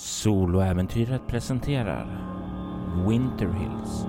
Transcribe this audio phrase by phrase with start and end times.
[0.00, 2.06] Soloäventyret presenterar
[3.06, 4.06] Winter Hills.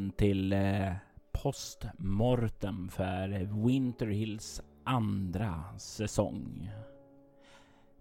[0.00, 0.92] Välkommen till eh,
[1.32, 6.70] Postmortem för Winter Hills andra säsong.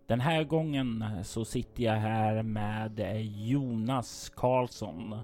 [0.08, 5.16] Den här gången så sitter jag här med eh, Jonas Karlsson.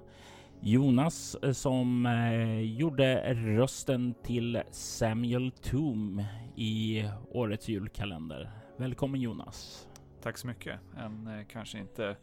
[0.60, 6.24] Jonas eh, som eh, gjorde rösten till Samuel Toom
[6.56, 8.50] i årets julkalender.
[8.76, 9.88] Välkommen Jonas!
[10.22, 10.80] Tack så mycket.
[10.96, 12.16] En eh, kanske inte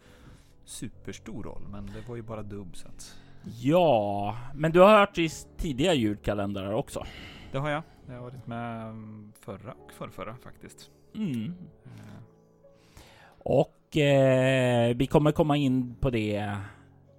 [0.66, 3.23] superstor roll, men det var ju bara dubb så att...
[3.46, 7.06] Ja, men du har hört i tidiga julkalendrar också.
[7.52, 7.84] Det har jag.
[8.08, 10.92] Jag har varit med mm, förra och förrförra faktiskt.
[11.16, 11.54] Mm.
[11.86, 12.24] Eh,
[13.40, 16.58] Och eh, vi kommer komma in på det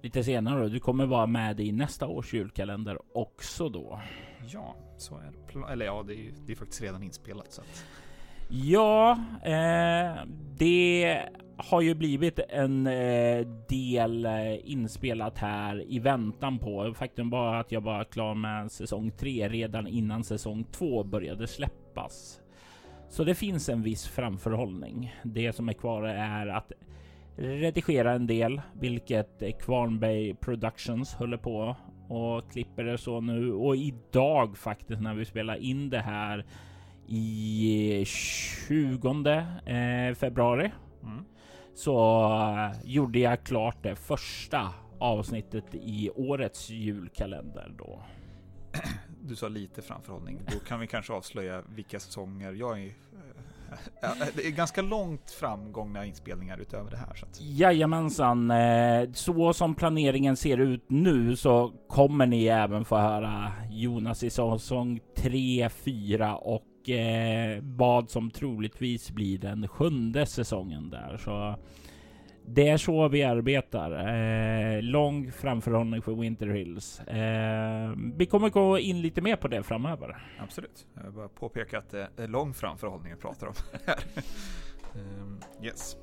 [0.03, 0.69] lite senare.
[0.69, 4.01] Du kommer vara med i nästa års julkalender också då.
[4.47, 5.71] Ja, så är det.
[5.71, 7.85] Eller ja, det är ju det är faktiskt redan inspelat så att...
[8.47, 10.23] Ja, eh,
[10.57, 11.21] det
[11.57, 16.93] har ju blivit en eh, del eh, inspelat här i väntan på.
[16.93, 22.41] Faktum var att jag var klar med säsong 3 redan innan säsong 2 började släppas.
[23.09, 25.15] Så det finns en viss framförhållning.
[25.23, 26.71] Det som är kvar är att
[27.37, 31.75] redigera en del, vilket Kvarnberg Productions håller på
[32.09, 33.51] och klipper det så nu.
[33.51, 36.45] Och idag faktiskt när vi spelar in det här
[37.07, 40.71] i 20 eh, februari
[41.03, 41.25] Mm.
[41.75, 48.01] så eh, gjorde jag klart det första avsnittet i årets julkalender då.
[49.21, 50.39] Du sa lite framförhållning.
[50.51, 52.85] Då kan vi kanske avslöja vilka säsonger jag är...
[52.85, 52.91] eh,
[54.01, 57.13] ja, Det är ganska långt framgångna inspelningar utöver det här.
[57.15, 57.41] Så att...
[57.41, 64.23] Jajamensan, eh, så som planeringen ser ut nu så kommer ni även få höra Jonas
[64.23, 71.17] i säsong 3, 4 och eh, vad som troligtvis blir den sjunde säsongen där.
[71.17, 71.55] Så
[72.47, 73.91] det är så vi arbetar.
[74.07, 76.99] Eh, lång framförhållning för Winter Hills.
[76.99, 80.27] Eh, vi kommer gå in lite mer på det framöver.
[80.39, 80.87] Absolut.
[80.95, 83.53] Jag vill bara påpeka att det är lång framförhållning vi pratar om
[83.85, 83.99] här.
[85.21, 85.97] um, yes.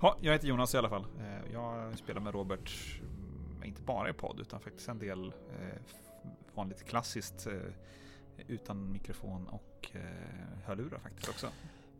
[0.00, 1.04] Ja, jag heter Jonas i alla fall.
[1.18, 5.78] Eh, Jag spelar med Robert, mm, inte bara i podd, utan faktiskt en del eh,
[6.54, 7.52] vanligt klassiskt eh,
[8.48, 10.00] utan mikrofon och eh,
[10.66, 11.46] hörlurar faktiskt också.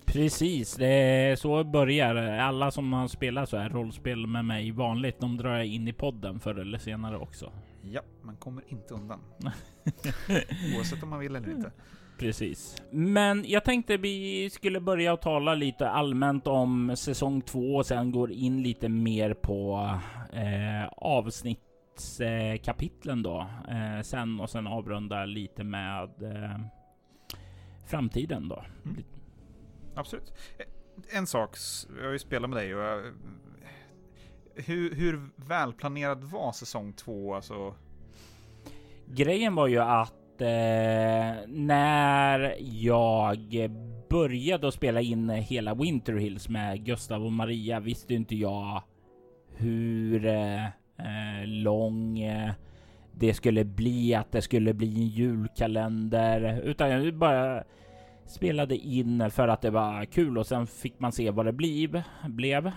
[0.05, 2.15] Precis, det är så det börjar.
[2.39, 5.93] Alla som har spelat så här rollspel med mig vanligt, de drar jag in i
[5.93, 7.53] podden förr eller senare också.
[7.83, 9.21] Ja, man kommer inte undan.
[10.77, 11.73] Oavsett om man vill eller inte.
[12.19, 12.83] Precis.
[12.91, 18.13] Men jag tänkte vi skulle börja att tala lite allmänt om säsong två och sen
[18.13, 19.91] går in lite mer på
[20.33, 23.47] eh, avsnittskapitlen då.
[23.69, 26.61] Eh, sen och sen avrunda lite med eh,
[27.91, 28.65] framtiden då.
[28.84, 29.05] Mm.
[29.95, 30.33] Absolut.
[30.59, 31.56] Eh, En sak,
[31.99, 33.03] jag har ju spelat med dig och jag,
[34.55, 37.34] hur, hur välplanerad var säsong två?
[37.34, 37.75] Alltså,
[39.06, 43.71] Grejen var ju att eh, när jag
[44.11, 48.83] började att spela in hela Winter Hills med Gustav och Maria visste inte jag
[49.57, 52.53] hur eh, eh, lång eh,
[53.21, 57.65] det skulle bli, att det skulle bli en julkalender, utan jag bara
[58.27, 62.03] spelade in för att det var kul och sen fick man se vad det bliv,
[62.25, 62.72] blev.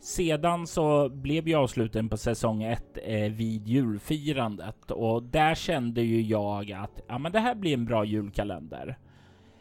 [0.00, 6.20] Sedan så blev ju avsluten på säsong 1 eh, vid julfirandet och där kände ju
[6.20, 8.98] jag att ja, men det här blir en bra julkalender.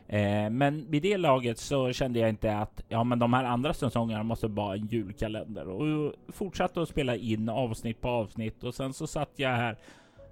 [0.09, 3.73] Eh, men vid det laget så kände jag inte att ja, men de här andra
[3.73, 8.93] säsongerna måste vara en julkalender och fortsatte att spela in avsnitt på avsnitt och sen
[8.93, 9.77] så satt jag här.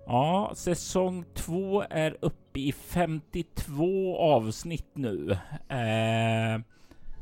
[0.05, 5.31] Ja, säsong 2 är uppe i 52 avsnitt nu.
[5.69, 6.61] Eh,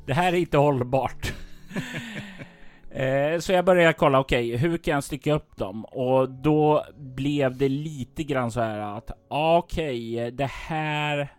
[0.05, 1.33] det här är inte hållbart.
[2.95, 5.85] Eh, så jag började kolla, okej, okay, hur kan jag stycka upp dem?
[5.85, 11.29] Och då blev det lite grann så här att, okej, okay, det här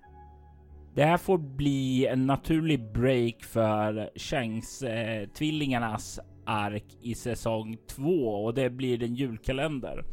[0.96, 8.54] det här får bli en naturlig break för Shanks-tvillingarnas eh, ark i säsong två och
[8.54, 10.04] det blir en julkalender.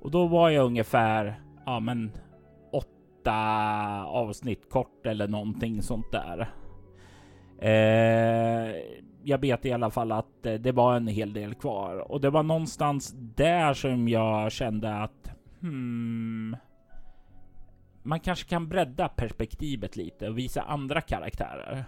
[0.00, 2.10] Och då var jag ungefär, ja men
[2.72, 3.34] åtta
[4.04, 6.48] avsnitt kort eller någonting sånt där.
[7.58, 8.74] Eh,
[9.24, 12.30] jag vet i alla fall att eh, det var en hel del kvar och det
[12.30, 15.30] var någonstans där som jag kände att
[15.60, 16.56] hmm,
[18.06, 21.84] man kanske kan bredda perspektivet lite och visa andra karaktärer.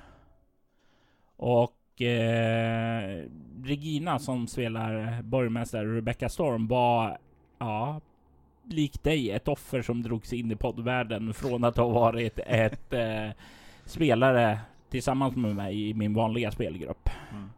[1.36, 3.24] Och eh,
[3.64, 7.18] Regina som spelar borgmästare Rebecca Storm var,
[7.58, 8.00] ja,
[8.64, 13.28] likt dig, ett offer som drogs in i poddvärlden från att ha varit ett eh,
[13.84, 14.58] spelare
[14.90, 17.08] tillsammans med mig i min vanliga spelgrupp.
[17.32, 17.50] Mm.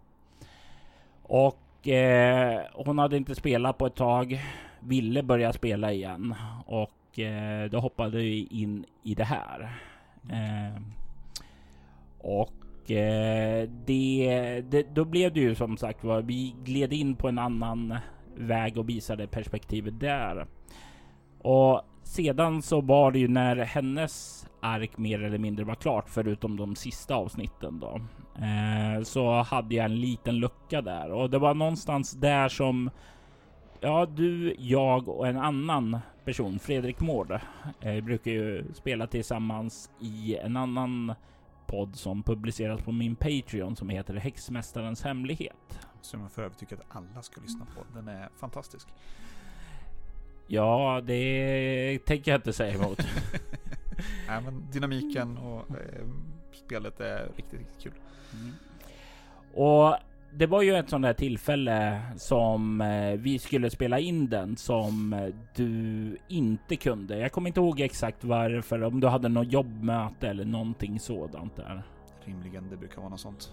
[1.23, 4.41] Och eh, hon hade inte spelat på ett tag,
[4.81, 6.35] ville börja spela igen
[6.67, 9.81] och och eh, då hoppade vi in i det här.
[10.31, 10.83] Eh,
[12.19, 17.29] och eh, det, det, då blev det ju som sagt var, vi gled in på
[17.29, 17.97] en annan
[18.37, 20.47] väg och visade perspektivet där.
[21.39, 26.57] Och sedan så var det ju när hennes ark mer eller mindre var klart, förutom
[26.57, 28.01] de sista avsnitten då,
[28.45, 32.91] eh, så hade jag en liten lucka där och det var någonstans där som
[33.81, 37.41] ja, du, jag och en annan person, Fredrik Mård,
[37.81, 41.15] eh, brukar ju spela tillsammans i en annan
[41.67, 45.81] podd som publiceras på min Patreon som heter Häxmästarens hemlighet.
[46.01, 47.99] Som jag för övrigt tycker att alla ska lyssna på.
[47.99, 48.89] Den är fantastisk.
[50.47, 52.99] Ja, det tänker jag inte säga emot.
[54.29, 56.07] Nej, men dynamiken och eh,
[56.53, 57.93] spelet är riktigt, riktigt kul.
[58.33, 58.55] Mm.
[59.55, 59.97] Och
[60.33, 65.13] det var ju ett sånt där tillfälle som eh, vi skulle spela in den som
[65.13, 67.19] eh, du inte kunde.
[67.19, 71.83] Jag kommer inte ihåg exakt varför, om du hade något jobbmöte eller någonting sådant där.
[72.25, 73.53] Rimligen, det brukar vara något sånt.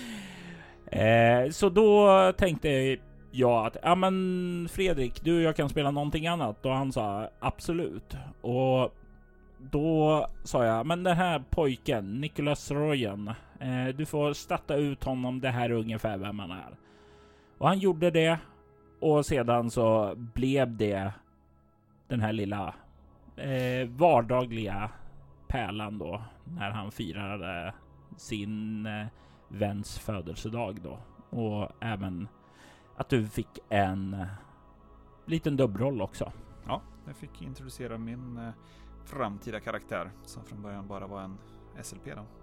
[0.86, 2.96] eh, så då tänkte
[3.30, 7.28] jag att ja, men Fredrik, du och jag kan spela någonting annat och han sa
[7.40, 8.16] absolut.
[8.40, 8.94] Och
[9.58, 15.40] då sa jag, men den här pojken, Nicholas Royan, eh, du får statta ut honom.
[15.40, 16.76] Det här är ungefär vem han är.
[17.58, 18.38] Och han gjorde det
[19.00, 21.12] och sedan så blev det
[22.08, 22.74] den här lilla
[23.36, 24.90] eh, vardagliga
[25.48, 27.74] pärlan då när han firade
[28.16, 29.06] sin eh,
[29.48, 30.98] väns födelsedag då
[31.30, 32.28] och även
[32.96, 34.26] att du fick en eh,
[35.26, 36.32] liten dubbroll också.
[36.66, 38.50] Ja, jag fick introducera min eh,
[39.04, 41.38] framtida karaktär som från början bara var en
[41.82, 42.39] SLP då.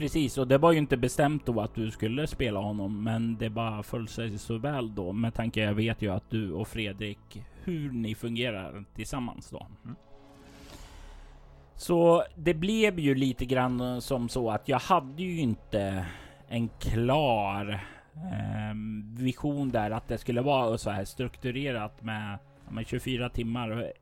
[0.00, 3.50] Precis, och det var ju inte bestämt då att du skulle spela honom, men det
[3.50, 7.42] bara föll sig så väl då med tanke jag vet ju att du och Fredrik,
[7.64, 9.66] hur ni fungerar tillsammans då.
[9.84, 9.96] Mm.
[11.74, 16.06] Så det blev ju lite grann som så att jag hade ju inte
[16.48, 17.80] en klar
[18.14, 18.74] eh,
[19.16, 22.38] vision där att det skulle vara så här strukturerat med,
[22.70, 23.92] med 24 timmar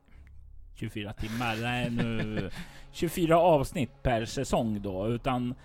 [0.75, 2.49] 24 timmar, nej nu
[2.91, 5.55] 24 avsnitt per säsong då, utan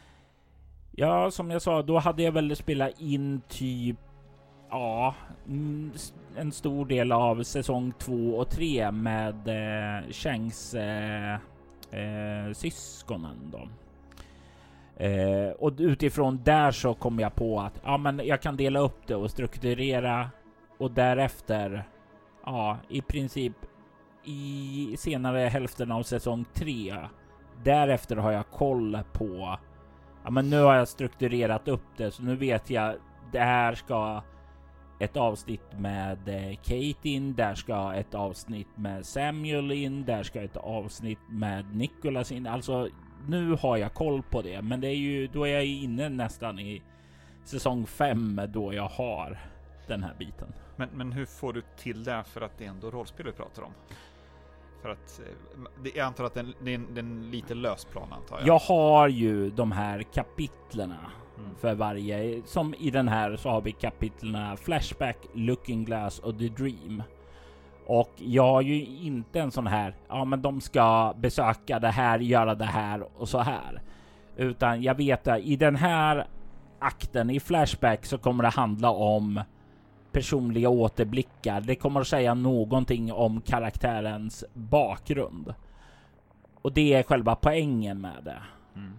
[0.96, 3.96] ja, som jag sa, då hade jag väl spelat in typ
[4.70, 5.14] ja,
[5.46, 5.92] mm,
[6.36, 11.34] en stor del av säsong 2 och 3 med eh, Shanks eh,
[11.90, 13.68] eh, syskonen då.
[15.04, 19.06] Eh, och utifrån där så kom jag på att ja, men jag kan dela upp
[19.06, 20.30] det och strukturera
[20.78, 21.84] och därefter
[22.44, 23.52] ja, i princip
[24.24, 26.96] i senare hälften av säsong 3.
[27.64, 29.58] Därefter har jag koll på.
[30.24, 32.94] Ja, men nu har jag strukturerat upp det så nu vet jag.
[33.32, 34.22] Det här ska
[34.98, 37.34] ett avsnitt med eh, Kate in.
[37.34, 40.04] Där ska ett avsnitt med Samuel in.
[40.04, 42.46] Där ska ett avsnitt med Nicholas in.
[42.46, 42.88] Alltså
[43.28, 46.58] nu har jag koll på det, men det är ju då är jag inne nästan
[46.58, 46.82] i
[47.44, 49.38] säsong 5 då jag har
[49.86, 50.52] den här biten.
[50.76, 53.62] Men, men hur får du till det för att det är ändå rollspel vi pratar
[53.62, 53.72] om?
[54.84, 55.20] För att
[55.84, 58.46] eh, jag antar att det är en, lite lös plan antar jag.
[58.46, 61.50] Jag har ju de här kapitlerna mm.
[61.60, 62.42] för varje.
[62.44, 67.02] Som i den här så har vi kapitlerna Flashback, Looking Glass och The Dream.
[67.86, 72.18] Och jag har ju inte en sån här, ja men de ska besöka det här,
[72.18, 73.82] göra det här och så här.
[74.36, 76.26] Utan jag vet att i den här
[76.78, 79.40] akten i Flashback så kommer det handla om
[80.14, 81.60] personliga återblickar.
[81.60, 85.54] Det kommer att säga någonting om karaktärens bakgrund.
[86.62, 88.42] Och det är själva poängen med det.
[88.76, 88.98] Mm.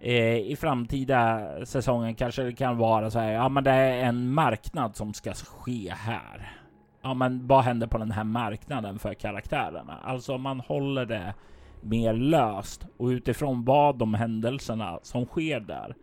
[0.00, 3.32] Eh, I framtida säsongen kanske det kan vara så här.
[3.32, 6.58] Ja, men det är en marknad som ska ske här.
[7.02, 9.98] Ja, men vad händer på den här marknaden för karaktärerna?
[10.04, 11.34] Alltså man håller det
[11.80, 15.94] mer löst och utifrån vad de händelserna som sker där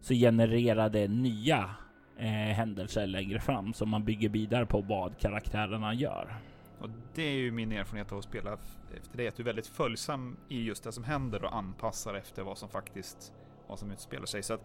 [0.00, 1.70] så genererar det nya
[2.16, 6.36] eh, händelser längre fram som man bygger vidare på vad karaktärerna gör.
[6.78, 8.58] Och det är ju min erfarenhet av att spela
[8.96, 12.42] efter det, att du är väldigt följsam i just det som händer och anpassar efter
[12.42, 13.32] vad som faktiskt
[13.66, 14.42] vad som utspelar sig.
[14.42, 14.64] Så att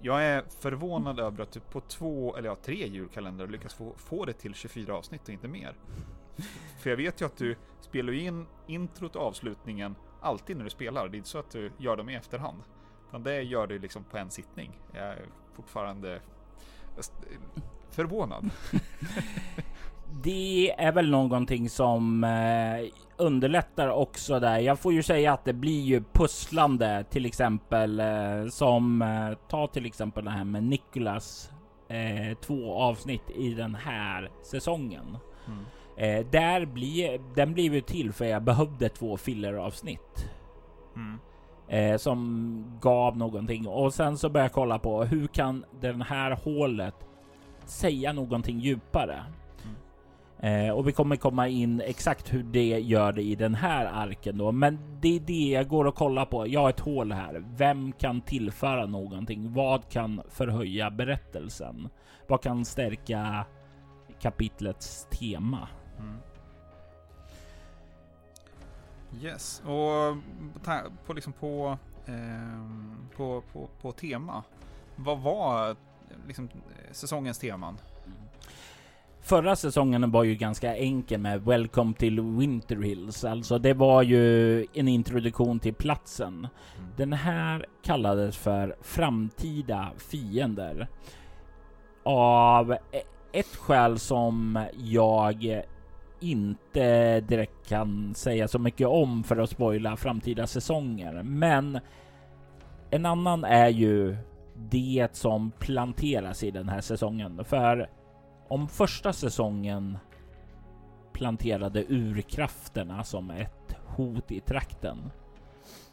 [0.00, 4.24] jag är förvånad över att du på två, eller ja, tre julkalendrar lyckas få, få
[4.24, 5.74] det till 24 avsnitt och inte mer.
[6.78, 11.08] För jag vet ju att du spelar in introt och avslutningen alltid när du spelar.
[11.08, 12.62] Det är inte så att du gör dem i efterhand.
[13.08, 14.78] Utan det gör du liksom på en sittning.
[14.92, 16.20] Jag är fortfarande
[17.90, 18.50] förvånad.
[20.22, 24.58] det är väl någonting som eh, underlättar också där.
[24.58, 29.66] Jag får ju säga att det blir ju pusslande till exempel eh, som eh, ta
[29.66, 31.50] till exempel det här med Nicholas
[31.88, 35.18] eh, två avsnitt i den här säsongen.
[35.46, 35.64] Mm.
[35.96, 40.30] Eh, där blir den blev ju till för jag behövde två filleravsnitt.
[40.96, 41.18] Mm.
[41.72, 46.30] Eh, som gav någonting och sen så började jag kolla på hur kan den här
[46.30, 46.94] hålet
[47.64, 49.22] säga någonting djupare?
[50.42, 54.38] Eh, och vi kommer komma in exakt hur det gör det i den här arken
[54.38, 54.52] då.
[54.52, 56.46] Men det är det jag går och kollar på.
[56.48, 57.44] Jag har ett hål här.
[57.56, 59.52] Vem kan tillföra någonting?
[59.52, 61.88] Vad kan förhöja berättelsen?
[62.28, 63.46] Vad kan stärka
[64.20, 65.68] kapitlets tema?
[65.98, 66.16] Mm.
[69.20, 70.16] Yes, och
[71.06, 74.42] på liksom på, eh, på, på, på tema.
[74.96, 75.76] Vad var
[76.26, 76.48] liksom
[76.90, 77.78] säsongens teman?
[79.20, 83.24] Förra säsongen var ju ganska enkel med Welcome till Winter Hills.
[83.24, 86.48] Alltså det var ju en introduktion till platsen.
[86.78, 86.90] Mm.
[86.96, 90.88] Den här kallades för Framtida fiender.
[92.04, 93.02] Av e-
[93.32, 95.62] ett skäl som jag
[96.22, 101.22] inte direkt kan säga så mycket om för att spoila framtida säsonger.
[101.22, 101.80] Men
[102.90, 104.16] en annan är ju
[104.54, 107.44] det som planteras i den här säsongen.
[107.44, 107.90] För
[108.48, 109.98] om första säsongen
[111.12, 115.10] planterade urkrafterna som ett hot i trakten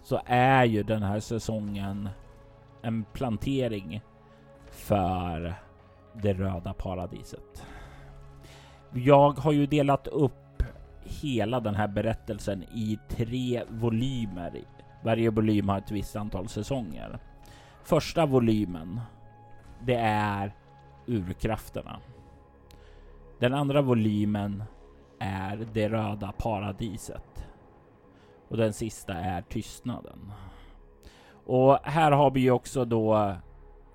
[0.04, 2.10] så är ju den här säsongen
[2.82, 4.02] en plantering
[4.72, 5.56] för
[6.14, 7.66] det röda paradiset.
[8.94, 10.64] Jag har ju delat upp
[11.04, 14.62] hela den här berättelsen i tre volymer.
[15.04, 17.20] Varje volym har ett visst antal säsonger.
[17.84, 19.02] Första volymen,
[19.82, 20.54] det är
[21.06, 22.00] urkrafterna.
[23.40, 24.64] Den andra volymen
[25.20, 27.48] är det röda paradiset.
[28.48, 30.32] Och den sista är tystnaden.
[31.46, 33.36] Och här har vi också då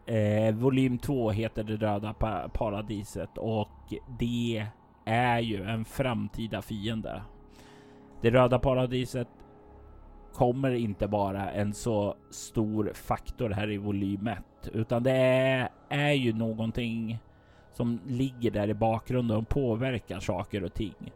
[0.07, 4.67] eh, volym 2 heter det röda pa paradiset och det
[5.05, 7.23] är ju en framtida fiende.
[8.21, 9.29] Det röda paradiset
[10.33, 14.39] kommer inte bara en så stor faktor här i volym 1
[14.73, 17.19] utan det är, är ju någonting
[17.73, 21.13] som ligger där i bakgrunden och påverkar saker och ting.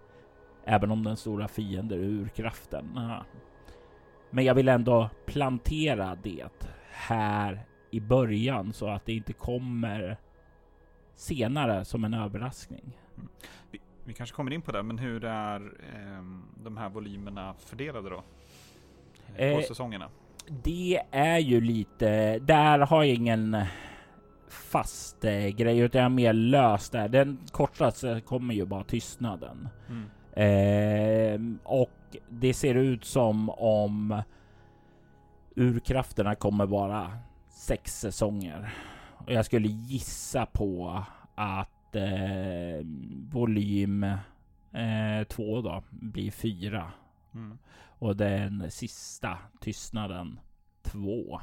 [0.64, 3.00] Även om den stora fienden är urkraften.
[4.30, 10.16] Men jag vill ändå plantera det här i början så att det inte kommer
[11.14, 12.99] senare som en överraskning.
[13.71, 16.25] Vi, vi, kanske kommer in på det, men hur är eh,
[16.65, 18.23] de här volymerna fördelade då?
[19.37, 20.09] På eh, säsongerna?
[20.49, 23.57] Det är ju lite, där har jag ingen
[24.49, 27.09] fast eh, grej utan jag mer löst där.
[27.09, 29.69] Den kortaste kommer ju bara tystnaden.
[29.89, 30.09] Mm.
[30.33, 34.23] Eh, och det ser ut som om
[35.57, 37.13] urkrafterna kommer vara
[37.49, 38.75] sex säsonger.
[39.27, 41.03] Och jag skulle gissa på
[41.35, 42.85] att eh,
[43.33, 44.02] volym
[44.73, 46.92] eh, två då blir fyra.
[47.35, 47.59] Mm.
[47.99, 50.40] Och den sista tystnaden
[50.83, 51.40] två.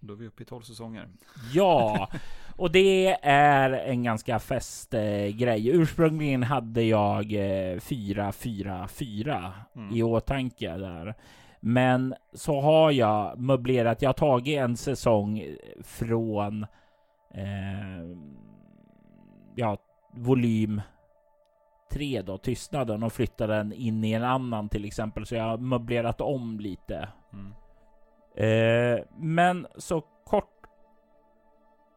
[0.00, 1.08] Då är vi uppe i 12 säsonger.
[1.52, 2.08] Ja,
[2.56, 5.68] och det är en ganska fest eh, grej.
[5.68, 9.96] Ursprungligen hade jag eh, 4, 4, 4 mm.
[9.96, 11.14] i åtanke där.
[11.60, 14.02] Men så har jag möblerat.
[14.02, 15.42] Jag har tagit en säsong
[15.82, 16.62] från
[17.34, 18.16] eh,
[19.58, 19.76] ja,
[20.12, 20.80] volym
[21.90, 25.26] 3 då, tystnaden och flyttat den in i en annan till exempel.
[25.26, 27.08] Så jag har möblerat om lite.
[27.32, 27.54] Mm.
[28.34, 30.66] Eh, men så kort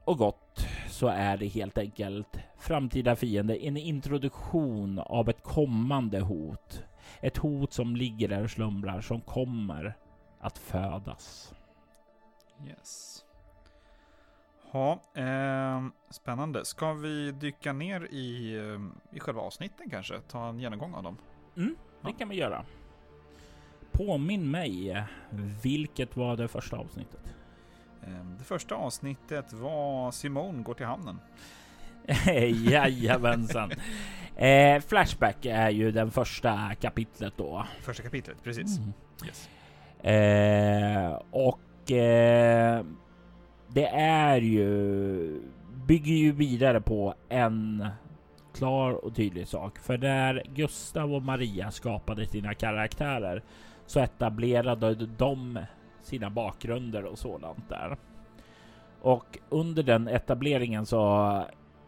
[0.06, 6.84] och gott så är det helt enkelt framtida fiende en introduktion av ett kommande hot.
[7.22, 9.98] Ett hot som ligger där och slumrar som kommer
[10.40, 11.54] att födas.
[12.68, 13.24] Yes.
[14.74, 16.66] Ja, eh, spännande.
[16.66, 20.20] Ska vi dyka ner i, eh, i själva avsnitten kanske?
[20.20, 21.18] Ta en genomgång av dem?
[21.58, 22.16] Mm, det Ja.
[22.20, 22.66] kan vi göra.
[23.92, 25.04] Påminn mig,
[25.64, 27.22] vilket var det första avsnittet?
[28.04, 31.20] Eh, det första avsnittet var Simone går till hamnen.
[32.70, 33.72] Jajamensan.
[34.36, 37.66] eh, Flashback är ju den första kapitlet då.
[37.82, 38.78] Första kapitlet, precis.
[38.78, 38.94] Mm.
[39.26, 39.50] Yes.
[40.04, 42.86] Eh, och eh,
[43.74, 45.42] det är ju
[45.86, 47.88] bygger ju vidare på en
[48.54, 49.80] klar och tydlig sak.
[49.80, 53.44] För där Gustav och Maria skapade sina karaktärer
[53.86, 55.60] så etablerade de
[56.02, 57.98] sina bakgrunder och sådant där.
[59.02, 61.44] Och under den etableringen så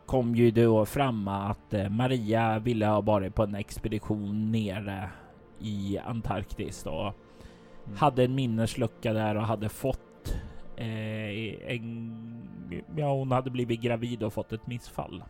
[0.05, 5.09] kom ju då fram att eh, Maria ville ha varit på en expedition nere
[5.59, 7.13] i Antarktis då
[7.85, 7.97] Mm.
[7.97, 9.99] hade en minneslucka där och hade fått
[10.77, 12.13] en...
[12.95, 15.23] Ja, hon hade blivit gravid och fått ett missfall.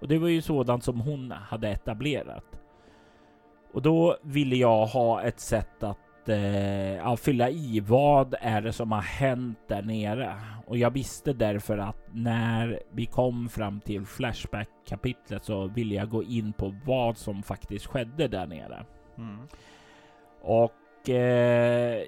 [0.00, 2.60] Och det var ju sådant som hon hade etablerat.
[3.72, 8.72] Och då ville jag ha ett sätt att eh, ja, fylla i vad är det
[8.72, 10.36] som har hänt där nere.
[10.66, 16.08] Och jag visste därför att när vi kom fram till Flashback kapitlet så ville jag
[16.08, 18.84] gå in på vad som faktiskt skedde där nere.
[19.18, 19.38] Mm.
[20.42, 22.02] Och eh,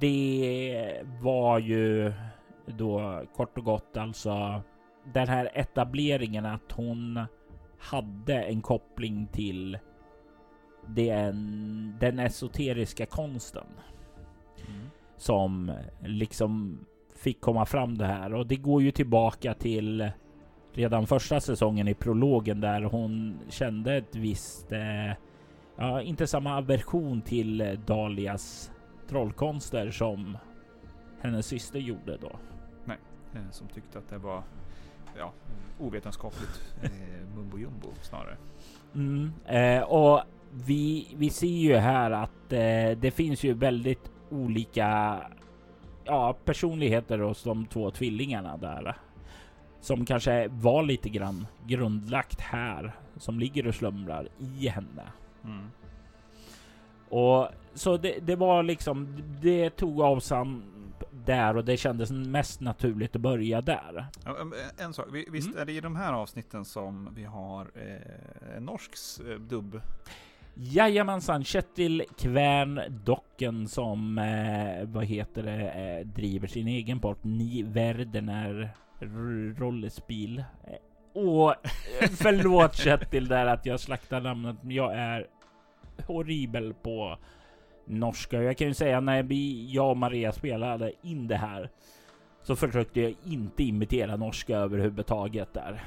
[0.00, 2.12] det var ju
[2.66, 4.62] då kort och gott alltså
[5.04, 7.20] den här etableringen att hon
[7.78, 9.78] hade en koppling till
[10.86, 13.66] den, den esoteriska konsten
[14.66, 14.90] Mm.
[15.16, 15.72] som
[16.04, 16.80] liksom
[17.14, 20.10] fick komma fram det här och det går ju tillbaka till
[20.72, 25.12] redan första säsongen i prologen där hon kände ett visst, eh,
[25.76, 28.72] ja inte samma aversion till Dalias
[29.08, 30.38] trollkonster som
[31.20, 32.38] hennes syster gjorde då.
[33.34, 34.42] Eh, som tyckte att det var
[35.18, 35.32] ja,
[35.78, 36.90] ovetenskapligt eh,
[37.36, 38.36] mumbo jumbo snarare.
[38.94, 40.20] Mm, eh, och
[40.52, 45.20] vi, vi ser ju här att eh, det finns ju väldigt olika
[46.04, 48.96] ja, personligheter hos de två tvillingarna där.
[49.80, 55.02] Som kanske var lite grann grundlagt här, som ligger och slumrar i henne.
[55.44, 55.70] Mm.
[57.10, 60.64] Och så det, det var liksom, det tog avstamp
[61.26, 64.06] där och det kändes mest naturligt att börja där.
[64.40, 65.58] Em, En sak, Vi- visst Mm.
[65.60, 68.92] är det i de här avsnitten som vi har eh, en norsk
[69.30, 69.80] eh, dubb?
[70.54, 77.62] Jajamensan, Kjetil Kvärn Docken som, eh, vad heter det, eh, driver sin egen port, Ni
[77.62, 80.38] Verdener R- Rollespel.
[80.38, 85.26] Eh, och eh, förlåt Kjetil där att jag slaktar namnet, men jag är
[86.06, 87.18] horribel på
[87.84, 88.42] norska.
[88.42, 91.70] Jag kan ju säga när vi, jag och Maria spelade in det här
[92.42, 95.84] så försökte jag inte imitera norska överhuvudtaget där.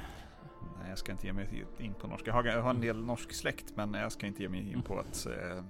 [0.78, 2.30] Nej, jag ska inte ge mig in på norska.
[2.44, 5.26] Jag har, en del norsk släkt, men jag ska inte ge mig in på att
[5.26, 5.64] äh,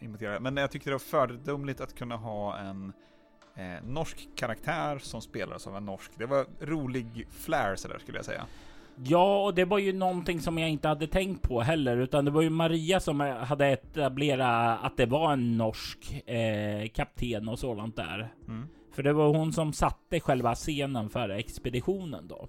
[0.00, 0.40] imitera.
[0.40, 2.92] Men jag tyckte det var föredömligt att kunna ha en
[3.54, 6.10] äh, norsk karaktär som spelades av en norsk.
[6.16, 8.46] Det var rolig flair sådär skulle jag säga.
[9.04, 12.30] Ja, och det var ju någonting som jag inte hade tänkt på heller, utan det
[12.30, 17.96] var ju Maria som hade etablerat att det var en norsk eh, kapten och sådant
[17.96, 18.32] där.
[18.48, 18.68] Mm.
[18.92, 22.48] För det var hon som satte själva scenen för expeditionen då.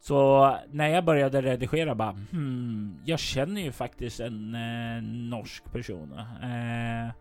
[0.00, 6.12] Så när jag började redigera bara, hmm, jag känner ju faktiskt en eh, norsk person.
[6.42, 7.12] Eh,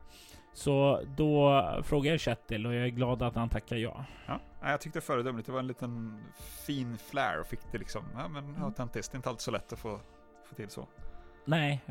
[0.54, 4.06] så då frågade jag Kjetil och jag är glad att han tackar ja.
[4.28, 5.46] Ja, nej, jag tyckte föredömligt.
[5.46, 6.24] Det var en liten
[6.66, 8.64] fin flair och fick det liksom, ja men Mm.
[8.64, 9.12] autentiskt.
[9.12, 10.00] Det är inte alltid så lätt att få,
[10.50, 10.88] få till så.
[11.46, 11.82] Nej,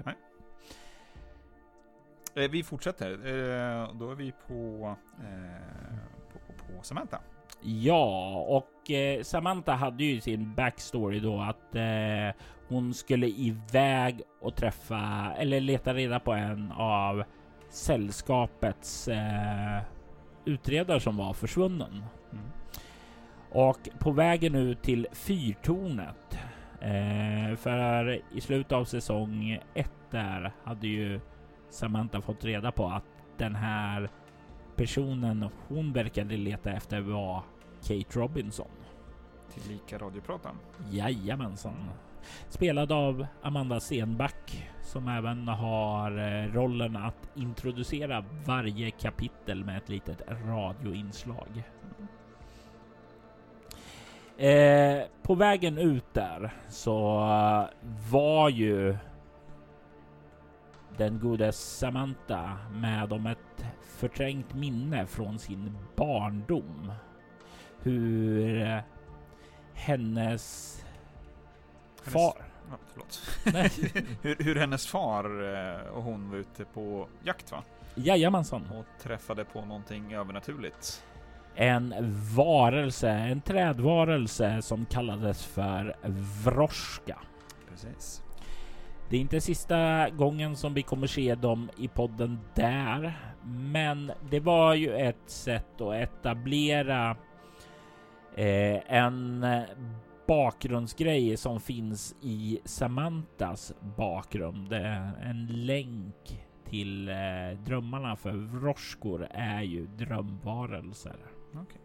[2.34, 3.10] Eh, vi fortsätter.
[3.12, 5.96] Eh, då är vi på, eh,
[6.32, 7.18] på, på Samantha.
[7.62, 14.56] Ja, och eh, Samantha hade ju sin backstory då att eh, hon skulle iväg och
[14.56, 17.24] träffa eller leta reda på en av
[17.70, 19.82] sällskapets eh,
[20.44, 22.04] utredare som var försvunnen.
[22.32, 22.44] Mm.
[23.50, 26.38] Och på vägen ut till fyrtornet.
[26.80, 31.20] Eh, för i slutet av säsong ett där hade ju
[31.70, 33.04] Samantha fått reda på att
[33.36, 34.10] den här
[34.76, 37.42] personen hon verkade leta efter var
[37.80, 38.70] Kate Robinson.
[39.54, 40.56] Tillika radioprataren.
[40.90, 41.90] Jajamensan.
[42.48, 49.88] Spelad av Amanda Senback som även har eh, rollen att introducera varje kapitel med ett
[49.88, 51.62] litet radioinslag.
[54.36, 58.96] Eh, på vägen ut där så eh, var ju
[60.96, 66.92] den gode Samantha med om ett förträngt minne från sin barndom
[67.82, 68.78] hur eh,
[69.74, 70.84] Hennes-
[72.02, 72.34] far...
[72.70, 73.20] Ja, förlåt.
[73.44, 73.70] Nej,
[74.22, 77.62] hur, hur hennes far eh, och hon var ute på jakt va?
[77.94, 78.62] jajamensan.
[78.78, 81.04] Och träffade på någonting övernaturligt.
[81.54, 81.94] En
[82.36, 85.96] varelse, en trädvarelse som kallades för
[86.44, 87.18] Vroska.
[87.70, 88.22] Precis.
[89.08, 94.40] Det är inte sista gången som vi kommer se dem i podden där, men det
[94.40, 97.16] var ju ett sätt att etablera
[98.36, 99.46] eh, en
[100.30, 104.70] bakgrundsgrej som finns i Samantas bakgrund.
[104.70, 107.14] Det är en länk till eh,
[107.64, 111.16] drömmarna för vroskor är ju drömvarelser.
[111.54, 111.80] Okej.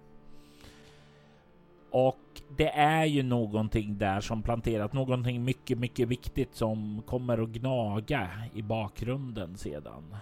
[1.91, 7.49] Och det är ju någonting där som planterat, någonting mycket, mycket viktigt som kommer att
[7.49, 10.15] gnaga i bakgrunden sedan.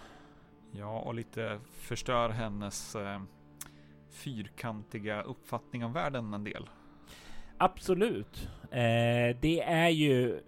[0.72, 3.22] Ja, och lite förstör hennes eh,
[4.10, 6.70] fyrkantiga uppfattning om världen en del.
[7.64, 8.50] Absolut.
[8.64, 10.42] Eh, det är ju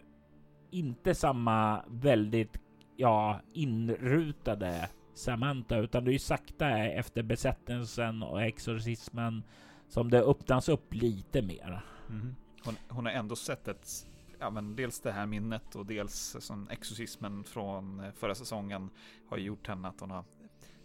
[0.71, 2.58] inte samma väldigt
[2.95, 9.43] ja, inrutade Samantha, utan det är ju sakta efter besättelsen och exorcismen
[9.88, 11.82] som det öppnas upp lite mer.
[12.08, 12.34] Mm-hmm.
[12.63, 14.08] Hon, hon har ändå sett ett,
[14.39, 18.89] ja men dels det här minnet och dels som exorcismen från eh, förra säsongen
[19.30, 20.23] har gjort henne att hon har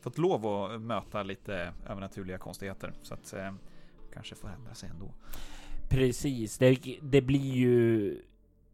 [0.01, 2.93] fått lov att möta lite övernaturliga konstigheter.
[3.03, 3.53] Så att eh,
[4.13, 5.15] kanske får ändra sig ändå.
[5.91, 8.17] Precis, det, det blir ju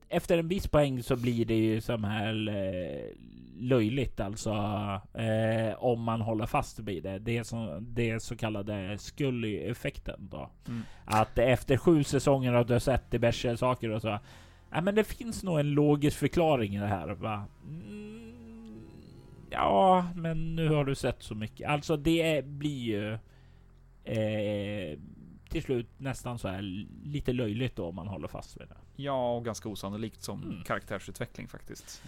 [0.09, 3.11] efter en viss poäng så blir det ju som här eh,
[3.59, 4.50] löjligt alltså
[5.14, 7.18] eh, om man håller fast vid det.
[7.18, 10.50] Det är som det så kallade Scully-effekten då.
[10.68, 10.83] Mm.
[11.05, 14.18] Att efter sju säsonger har du sett diverse saker och så.
[14.70, 17.09] Ja, men det finns nog en logisk förklaring i det här.
[17.09, 17.44] Va?
[17.64, 18.81] Mm,
[19.50, 21.68] ja, men nu har du sett så mycket.
[21.68, 23.12] Alltså det blir ju
[24.05, 24.98] eh,
[25.48, 26.62] till slut nästan så här
[27.04, 28.76] lite löjligt då om man håller fast vid det.
[29.02, 30.62] Ja, och ganska osannolikt som Mm.
[30.64, 32.02] karaktärsutveckling faktiskt.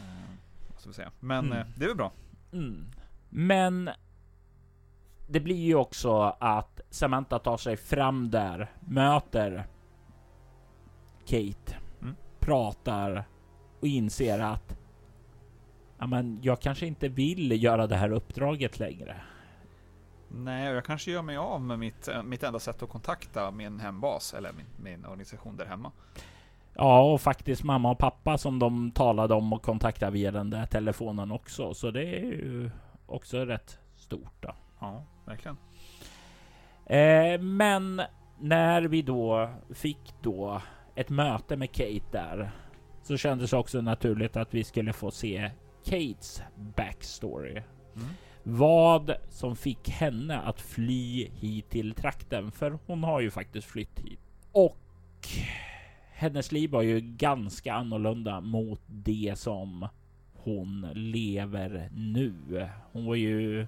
[0.86, 1.10] Eh, säga.
[1.20, 1.58] Men Mm.
[1.58, 2.12] eh, det är väl bra.
[2.52, 2.84] Mm.
[3.30, 3.90] Men
[5.28, 9.66] det blir ju också att Samantha tar sig fram där, möter
[11.26, 12.14] Kate, Mm.
[12.40, 13.24] pratar
[13.80, 14.78] och inser att
[15.98, 19.16] ja, men jag kanske inte vill göra det här uppdraget längre.
[20.28, 23.50] Nej, och jag kanske gör mig av med mitt, eh, mitt enda sätt att kontakta
[23.50, 25.92] min hembas eller min, min organisation där hemma.
[26.74, 30.66] Ja, och faktiskt mamma och pappa som de talade om och kontaktade via den där
[30.66, 31.74] telefonen också.
[31.74, 32.70] Så det är ju
[33.06, 34.54] också rätt stort då.
[34.80, 35.56] Ja, verkligen.
[36.86, 38.02] Eh, men
[38.38, 40.62] när vi då fick då
[40.94, 42.50] ett möte med Kate där
[43.02, 45.50] så kändes det också naturligt att vi skulle få se
[45.84, 47.62] Kates backstory.
[47.94, 48.08] Mm.
[48.50, 54.00] Vad som fick henne att fly hit till trakten, för hon har ju faktiskt flytt
[54.00, 54.20] hit.
[54.52, 54.78] Och
[56.12, 59.88] hennes liv var ju ganska annorlunda mot det som
[60.32, 62.34] hon lever nu.
[62.92, 63.66] Hon var ju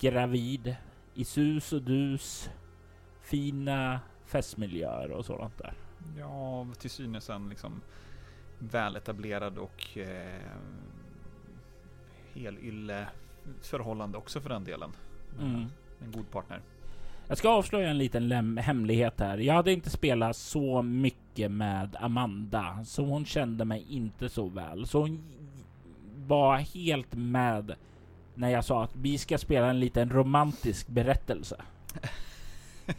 [0.00, 0.76] gravid
[1.14, 2.50] i sus och dus,
[3.20, 5.74] fina festmiljöer och sådant där.
[6.18, 7.80] Ja, till synes en liksom
[8.58, 10.56] väletablerad och eh,
[12.34, 13.08] helylle
[13.62, 14.92] förhållande också för den delen.
[15.38, 15.66] Mm.
[16.04, 16.60] En god partner.
[17.28, 19.38] Jag ska avslöja en liten hemlighet här.
[19.38, 24.86] Jag hade inte spelat så mycket med Amanda, så hon kände mig inte så väl.
[24.86, 25.24] Så hon
[26.16, 27.74] var helt med
[28.34, 31.62] när jag sa att vi ska spela en liten romantisk berättelse.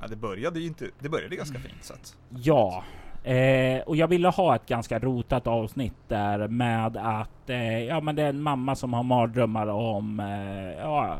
[0.00, 2.16] Ja, det började ju inte, det började ganska fint så att.
[2.30, 2.84] Ja,
[3.24, 8.16] eh, och jag ville ha ett ganska rotat avsnitt där med att eh, ja, men
[8.16, 11.18] det är en mamma som har mardrömmar om eh, ja,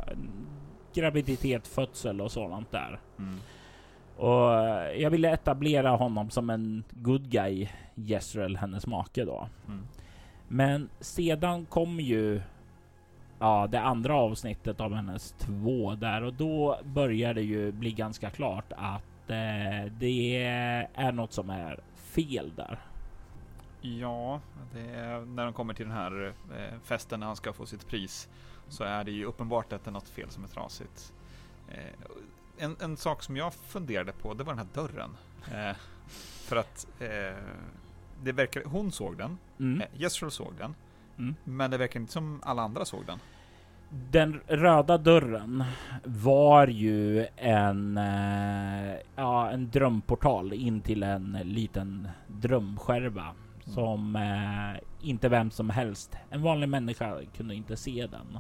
[0.94, 3.00] graviditet, födsel och sådant där.
[3.18, 3.38] Mm.
[4.16, 9.48] Och eh, jag ville etablera honom som en good guy, Jezreel, hennes make då.
[9.66, 9.86] Mm.
[10.48, 12.40] Men sedan kom ju
[13.38, 18.30] ja, det andra avsnittet av hennes två där och då börjar det ju bli ganska
[18.30, 20.44] klart att eh, det
[20.94, 22.78] är något som är fel där.
[23.80, 24.40] Ja,
[24.76, 28.28] är, när de kommer till den här eh, festen när han ska få sitt pris
[28.68, 31.12] så är det ju uppenbart att det är något fel som är trasigt.
[31.68, 31.92] Eh,
[32.58, 35.16] en, en sak som jag funderade på, det var den här dörren.
[35.52, 35.76] Eh,
[36.40, 37.36] för att eh,
[38.22, 39.80] det verkar, hon såg den, Mm.
[39.80, 40.74] eh, Jezreel såg den,
[41.18, 41.34] Mm.
[41.44, 43.18] men det verkar inte som alla andra såg den.
[43.90, 45.64] Den röda dörren
[46.04, 55.28] var ju en, eh, ja, en drömportal in till en liten drömskärva som eh, inte
[55.28, 58.38] vem som helst, en vanlig människa kunde inte se den.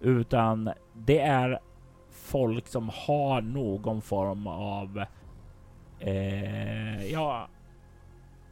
[0.00, 1.58] Utan det är
[2.10, 5.04] folk som har någon form av
[5.98, 7.48] eh, ja,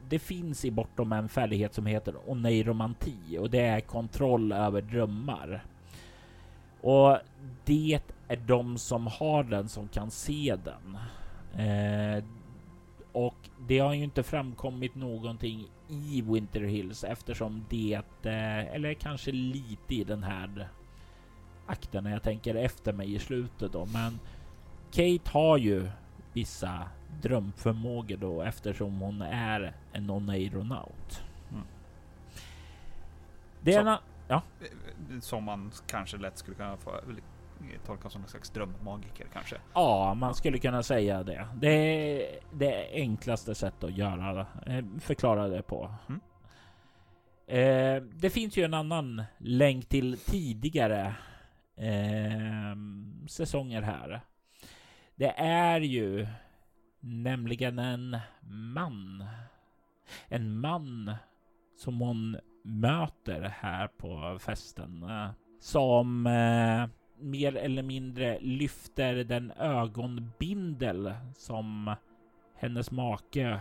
[0.09, 5.64] det finns i Bortom en färdighet som heter oneiromanti och det är kontroll över drömmar.
[6.81, 7.19] Och
[7.64, 10.99] det är de som har den som kan se den.
[11.67, 12.25] Eh,
[13.12, 19.33] och det har ju inte framkommit någonting i Winter Hills eftersom det, eh, eller kanske
[19.33, 20.69] lite i den här
[21.67, 23.87] akten när jag tänker efter mig i slutet då.
[23.87, 24.19] Men
[24.91, 25.88] Kate har ju
[26.33, 26.88] vissa
[27.23, 31.23] drömförmågor då eftersom hon är en oneironaut.
[31.51, 31.64] Mm.
[33.61, 34.43] Det är ja.
[35.21, 36.91] Som man kanske lätt skulle kunna få
[37.87, 39.57] tolka som en slags drömmagiker kanske?
[39.75, 41.49] Ja, man skulle kunna säga det.
[41.57, 45.95] Det är det enklaste sättet att göra eh, förklara det på.
[46.09, 46.21] Mm.
[47.47, 51.14] Eh, det finns ju en annan länk till tidigare
[51.77, 52.77] eh,
[53.29, 54.21] säsonger här.
[55.14, 56.27] Det är ju
[57.01, 58.19] nämligen en
[58.73, 59.25] man.
[60.29, 61.14] En man
[61.77, 62.37] som hon
[62.68, 66.87] möter här på festen eh, som eh,
[67.20, 71.94] mer eller mindre lyfter den ögonbindel som
[72.57, 73.61] hennes make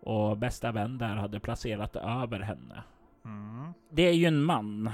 [0.00, 2.82] och bästa vän där hade placerat över henne.
[3.24, 3.72] Mm.
[3.90, 4.90] Det är ju en man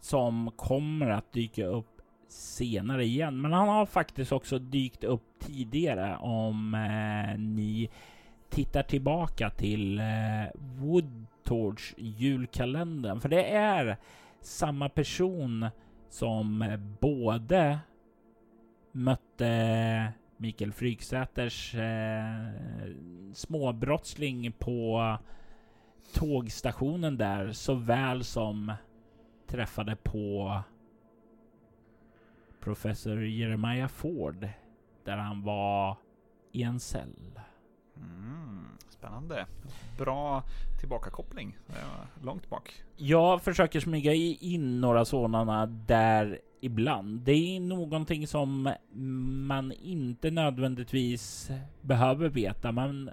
[0.00, 1.96] som kommer att dyka upp
[2.28, 3.40] senare igen.
[3.40, 7.90] Men han har faktiskt också dykt upp tidigare om eh, ni
[8.50, 10.60] tittar tillbaka till eh,
[11.46, 13.20] Torch julkalendern.
[13.20, 13.96] För det är
[14.40, 15.66] samma person
[16.08, 17.78] som både
[18.92, 22.46] mötte Mikael Fryksäters eh,
[23.32, 25.16] småbrottsling på
[26.14, 28.72] tågstationen där såväl som
[29.46, 30.60] träffade på
[32.60, 34.48] professor Jeremiah Ford
[35.04, 35.96] där han var
[36.52, 37.40] i en cell.
[37.96, 39.46] Mm, spännande.
[39.98, 40.42] Bra
[40.80, 41.56] tillbakakoppling.
[41.68, 42.72] Eh, långt bak.
[42.96, 47.20] Jag försöker smyga in några sådana där ibland.
[47.20, 48.74] Det är någonting som
[49.46, 53.10] man inte nödvändigtvis behöver veta, men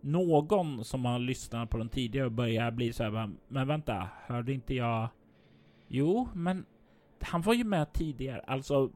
[0.00, 3.30] någon som har lyssnat på den tidigare börjar bli så här.
[3.48, 5.08] Men vänta, hörde inte jag?
[5.88, 6.64] Jo, men
[7.20, 8.40] han var ju med tidigare.
[8.46, 8.90] Alltså,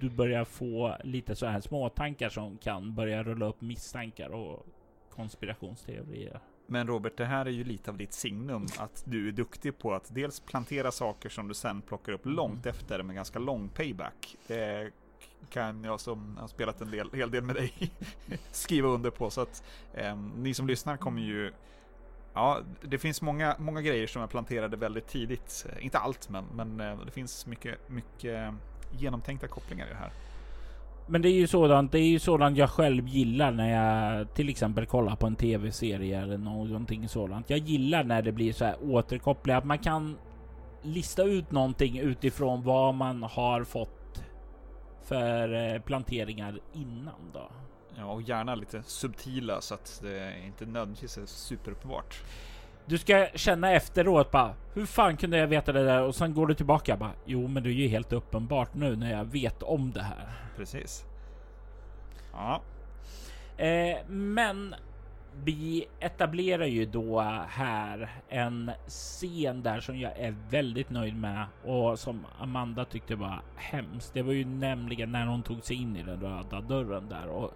[0.00, 4.66] du börjar få lite så här småtankar som kan börja rulla upp misstankar och
[5.10, 6.40] konspirationsteorier.
[6.66, 9.94] Men Robert, det här är ju lite av ditt signum, att du är duktig på
[9.94, 12.36] att dels plantera saker som du sen plockar upp mm.
[12.36, 14.36] långt efter med ganska lång payback.
[14.46, 14.90] Det
[15.50, 17.72] kan jag som har spelat en del, hel del med dig
[18.52, 19.30] skriva under på.
[19.30, 21.52] Så att eh, ni som lyssnar kommer ju
[22.34, 25.66] Ja, det finns många, många grejer som är planterade väldigt tidigt.
[25.80, 28.54] Inte allt, men, men eh, det finns mycket, mycket
[28.90, 30.10] genomtänkta kopplingar i det här.
[31.06, 34.48] Men det är ju sådant, det är ju sådant jag själv gillar när jag till
[34.48, 37.50] exempel kollar på en tv-serie eller någonting sådant.
[37.50, 40.18] Jag gillar när det blir så här återkoppling, att man kan
[40.82, 44.22] lista ut någonting utifrån vad man har fått
[45.02, 47.50] för eh, planteringar innan då.
[47.96, 52.22] Ja, och gärna lite subtila så att det inte nödvändigtvis är superuppenbart.
[52.88, 56.02] Du ska känna efteråt bara, hur fan kunde jag veta det där?
[56.02, 59.10] Och sen går du tillbaka bara, jo men det är ju helt uppenbart nu när
[59.10, 60.32] jag vet om det här.
[60.56, 61.04] Precis.
[62.32, 62.62] Ja.
[63.64, 64.74] Eh, men
[65.44, 71.98] vi etablerar ju då här en scen där som jag är väldigt nöjd med och
[71.98, 74.14] som Amanda tyckte var hemskt.
[74.14, 77.54] Det var ju nämligen när hon tog sig in i den röda dörren där och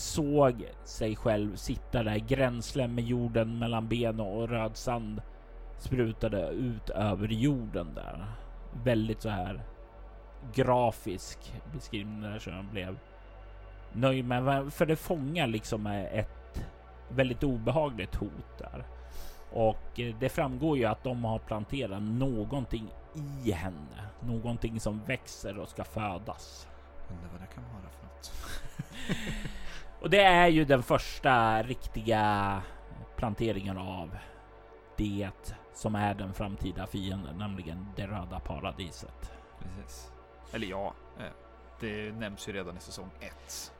[0.00, 5.22] såg sig själv sitta där gränslen med jorden mellan ben och röd sand
[5.78, 8.26] sprutade ut över jorden där.
[8.84, 9.62] Väldigt så här
[10.54, 12.98] grafisk beskrivning där som jag blev
[13.92, 14.72] nöjd med.
[14.72, 16.64] För det fångar liksom ett
[17.08, 18.84] väldigt obehagligt hot där.
[19.52, 22.88] Och eh, det framgår ju att de har planterat någonting
[23.44, 24.04] i henne.
[24.20, 26.68] Någonting som växer och ska födas.
[27.10, 28.32] Undrar vad det kan vara för något.
[30.00, 32.62] Och det är ju den första riktiga
[33.16, 34.16] planteringen av
[34.96, 35.30] det
[35.74, 39.32] som är den framtida fienden, nämligen det röda paradiset.
[39.58, 40.12] Precis.
[40.52, 41.32] Eller ja, eh,
[41.80, 43.72] det nämns ju redan i säsong 1.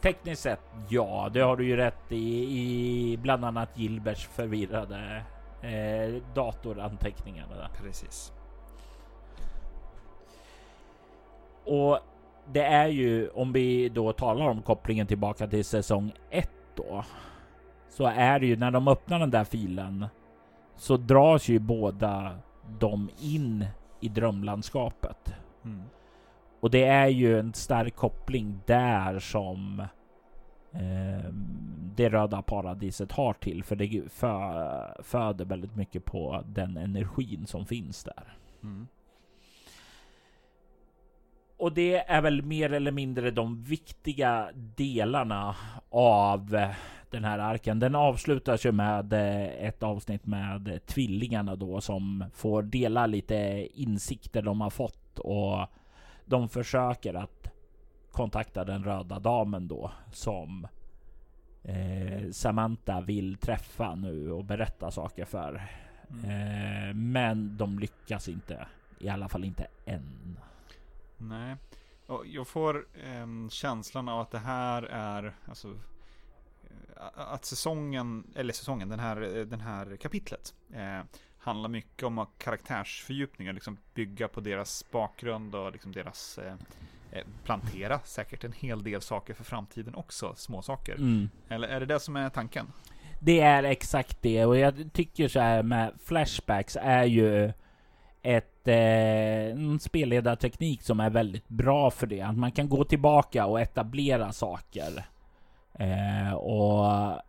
[0.00, 5.22] Tekniskt sett, ja, det har du ju rätt i, i bland annat Gilberts förvirrade
[5.62, 7.70] eh, datoranteckningar.
[7.82, 8.32] Precis.
[11.64, 11.98] Och
[12.52, 17.04] det är ju om vi då talar om kopplingen tillbaka till säsong 1 då.
[17.88, 20.06] Så är det ju när de öppnar den där filen
[20.76, 22.38] så dras ju båda
[22.78, 23.66] de in
[24.00, 25.34] i drömlandskapet.
[25.64, 25.82] Mm.
[26.60, 29.80] Och det är ju en stark koppling där som
[30.72, 31.30] eh,
[31.96, 33.64] det röda paradiset har till.
[33.64, 38.36] För det fö föder väldigt mycket på den energin som finns där.
[38.62, 38.86] Mm.
[41.64, 45.56] Och det är väl mer eller mindre de viktiga delarna
[45.90, 46.70] av
[47.10, 47.78] den här arken.
[47.78, 54.42] Den avslutas ju med eh, ett avsnitt med tvillingarna då som får dela lite insikter
[54.42, 55.66] de har fått och
[56.24, 57.50] de försöker att
[58.12, 60.66] kontakta den röda damen då som
[61.62, 65.62] eh, Samantha vill träffa nu och berätta saker för.
[66.10, 66.30] Mm.
[66.30, 68.66] Eh, men de lyckas inte.
[68.98, 70.38] I alla fall inte än.
[71.16, 71.56] Nej.
[72.24, 78.88] Jag får eh, känslan av att det här är, alltså, eh, att säsongen, eller säsongen,
[78.88, 81.00] den här, eh, den här kapitlet eh,
[81.38, 86.54] handlar mycket om karaktärsfördjupningar, liksom bygga på deras bakgrund och liksom deras eh,
[87.12, 90.94] eh, plantera säkert en hel del saker för framtiden också, små saker.
[90.94, 91.30] Mm.
[91.48, 92.66] Eller är det det som är tanken?
[93.20, 97.52] Det är exakt det och jag tycker så här med flashbacks är ju
[98.24, 102.20] ett, eh, en spelledarteknik som är väldigt bra för det.
[102.20, 105.06] Att man kan gå tillbaka och etablera saker.
[105.74, 107.20] Eh, och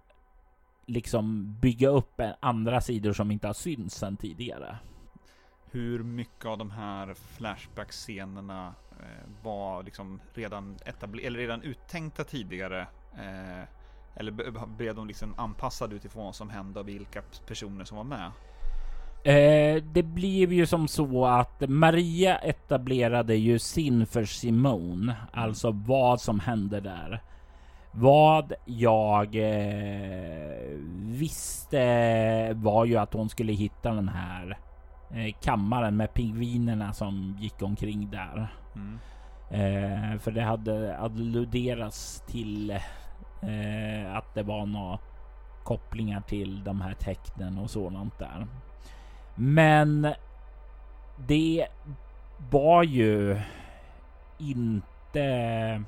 [0.85, 4.77] liksom bygga upp andra sidor som inte har synts sedan tidigare.
[5.71, 10.77] Hur mycket av de här Flashback-scenerna eh, var liksom redan
[11.23, 12.81] eller redan uttänkta tidigare?
[13.13, 13.63] Eh,
[14.15, 14.31] eller
[14.65, 18.31] blev de liksom anpassade utifrån vad som hände och vilka personer som var med?
[19.25, 26.21] Eh, det blev ju som så att Maria etablerade ju sin för Simone, alltså vad
[26.21, 27.21] som hände där.
[27.91, 34.57] Vad jag eh, visste var ju att hon skulle hitta den här
[35.11, 38.47] eh, kammaren med pingvinerna som gick omkring där.
[38.75, 38.99] Mm.
[39.49, 42.71] Eh, för det hade alluderats till
[43.41, 44.99] eh, att det var några
[45.63, 48.47] kopplingar till de här tecknen och sådant där.
[49.35, 50.07] Men
[51.17, 51.67] det
[52.51, 53.37] var ju
[54.37, 55.83] inte...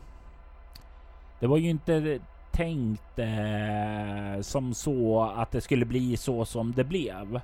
[1.40, 2.20] Det var ju inte
[2.52, 7.42] tänkt eh, som så att det skulle bli så som det blev.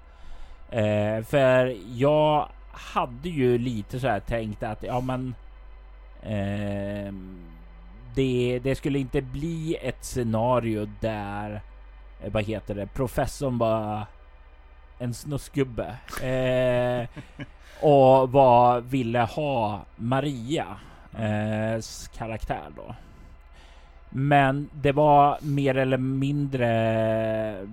[0.69, 5.35] Eh, för jag hade ju lite så här tänkt att ja men
[6.21, 7.13] eh,
[8.15, 11.61] det, det skulle inte bli ett scenario där
[12.23, 14.07] eh, vad heter det professorn bara
[14.99, 15.95] en snuskgubbe.
[16.23, 17.07] Eh,
[17.81, 20.79] och vad ville ha Marias
[21.17, 22.95] eh, karaktär då.
[24.09, 27.67] Men det var mer eller mindre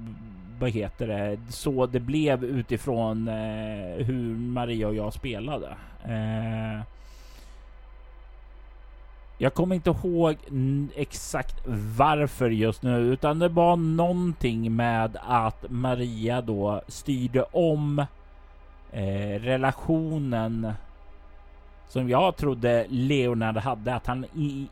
[0.60, 5.68] vad heter det, så det blev utifrån eh, hur Maria och jag spelade.
[6.04, 6.80] Eh,
[9.42, 10.36] jag kommer inte ihåg
[10.94, 11.56] exakt
[11.96, 17.98] varför just nu, utan det var någonting med att Maria då styrde om
[18.92, 20.72] eh, relationen
[21.88, 24.26] som jag trodde Leonard hade, att han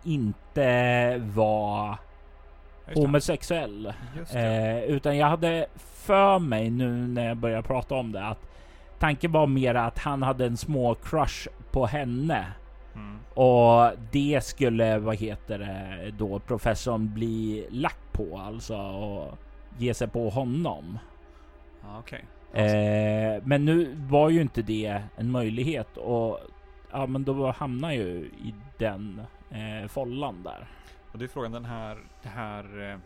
[0.05, 1.97] inte var
[2.95, 3.93] homosexuell.
[4.33, 8.49] Eh, utan jag hade för mig nu när jag börjar prata om det att
[8.99, 12.47] tanken var mer att han hade en små crush på henne
[12.99, 13.19] Mm.
[13.35, 19.39] Och det skulle, vad heter det, då professorn bli lack på alltså och
[19.79, 20.99] ge sig på honom.
[21.83, 22.21] Ah, okay.
[22.53, 26.41] Eh, men nu var ju inte det en möjlighet och
[26.91, 30.69] ja, men då hamnar ju i den eh, follan där.
[31.13, 32.99] Och det är frågan den här, det här eh,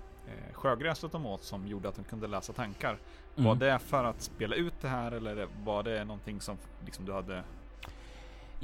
[0.53, 2.97] sjögräset de åt som gjorde att de kunde läsa tankar.
[3.37, 3.49] Mm.
[3.49, 7.13] Var det för att spela ut det här eller var det någonting som liksom du
[7.13, 7.43] hade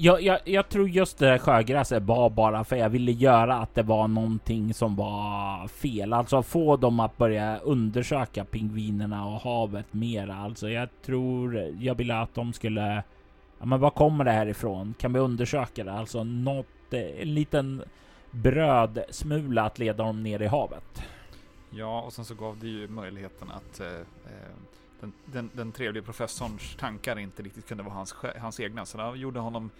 [0.00, 3.74] jag, jag, jag, tror just det där sjögräset var bara för jag ville göra att
[3.74, 6.12] det var någonting som var fel.
[6.12, 10.36] Alltså få dem att börja undersöka pingvinerna och havet mera.
[10.36, 13.02] Alltså jag tror jag ville att de skulle...
[13.58, 14.94] Ja, men var kommer det här ifrån?
[14.98, 15.92] Kan vi undersöka det?
[15.92, 17.82] Alltså något, eh, en liten
[18.30, 21.02] brödsmula att leda dem ner i havet.
[21.70, 24.02] Ja, och sen så gav det ju möjligheten att eh, eh
[25.00, 28.86] den, den, den trevliga professorns tankar inte riktigt kunde vara hans, hans egna.
[28.86, 29.70] Så det gjorde honom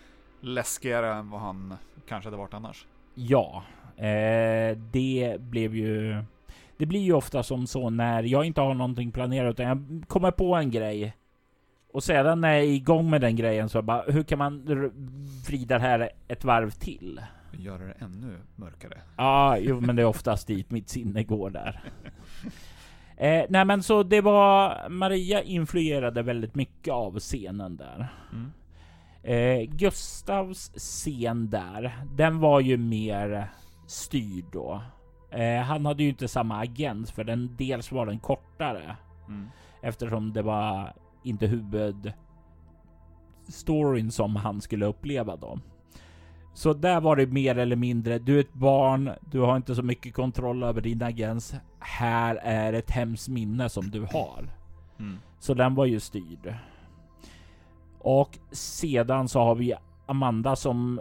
[0.41, 1.75] läskigare än vad han
[2.09, 2.87] kanske hade varit annars.
[3.15, 3.63] Ja,
[3.97, 6.25] eh, det blev ju...
[6.77, 10.31] Det blir ju ofta som så när jag inte har någonting planerat utan jag kommer
[10.31, 11.15] på en grej
[11.93, 14.65] och sedan när jag är igång med den grejen så bara, hur kan man
[15.49, 17.21] vrida det här ett varv till?
[17.53, 19.01] Göra det ännu mörkare?
[19.17, 21.81] Ja, jo, men det är oftast dit mitt sinne går där.
[23.21, 28.09] Eh, nej men så det var Maria influerade väldigt mycket av scenen där.
[28.33, 28.53] Mm.
[29.23, 33.51] Eh, Gustavs scen där, den var ju mer
[33.87, 34.83] styrd då.
[35.31, 38.97] Eh, han hade ju inte samma agent för den dels var den kortare
[39.29, 39.47] Mm.
[39.83, 40.93] eftersom det var
[41.23, 42.15] inte huvudstoryn
[44.11, 45.59] som han skulle uppleva då.
[46.55, 48.19] Så där var det mer eller mindre.
[48.19, 49.11] Du är ett barn.
[49.31, 51.55] Du har inte så mycket kontroll över din agens.
[51.79, 54.49] Här är ett hemskt minne som du har.
[54.99, 55.19] Mm.
[55.39, 56.55] Så den var ju styrd.
[57.99, 59.75] Och sedan så har vi
[60.07, 61.01] Amanda som,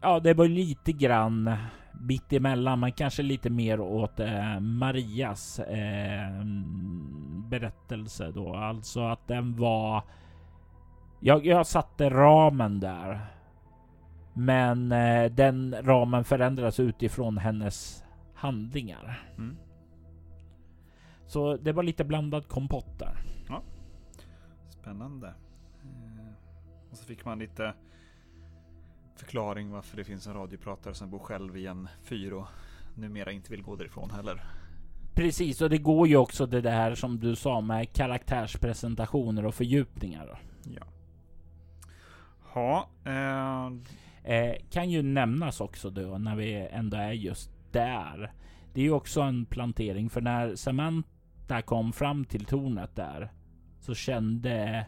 [0.00, 1.56] ja det var lite grann
[2.00, 6.44] mitt emellan, men kanske lite mer åt eh, Marias eh,
[7.50, 8.54] berättelse då.
[8.54, 10.02] Alltså att den var,
[11.20, 13.26] jag, jag satte ramen där.
[14.34, 18.04] Men eh, den ramen förändras utifrån hennes
[18.34, 19.22] handlingar.
[19.38, 19.56] Mm.
[21.26, 23.24] Så det var lite blandad kompott där.
[24.68, 25.34] Spännande.
[26.94, 27.74] Och så fick man lite
[29.16, 32.46] förklaring varför det finns en radiopratare som bor själv i en fyr och
[32.94, 34.44] numera inte vill gå därifrån heller.
[35.14, 40.40] Precis, och det går ju också det där som du sa med karaktärspresentationer och fördjupningar.
[40.64, 40.86] Ja.
[42.54, 48.32] Ja, eh, Eh, kan ju nämnas också då när vi ändå är just där.
[48.74, 53.32] Det är ju också en plantering för när Samantha kom fram till tornet där
[53.80, 54.86] så kände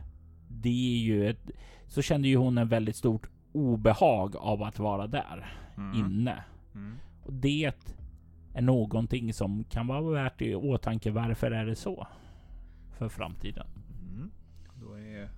[0.63, 1.51] det ju ett,
[1.87, 6.45] så kände ju hon en väldigt stort obehag av att vara där mm, inne.
[6.75, 6.97] mm.
[7.23, 7.73] Och det
[8.55, 11.11] är någonting som kan vara värt i åtanke.
[11.11, 12.07] Varför är det så?
[12.99, 13.67] För framtiden.
[14.01, 14.31] Mm.
[14.75, 15.31] Då är,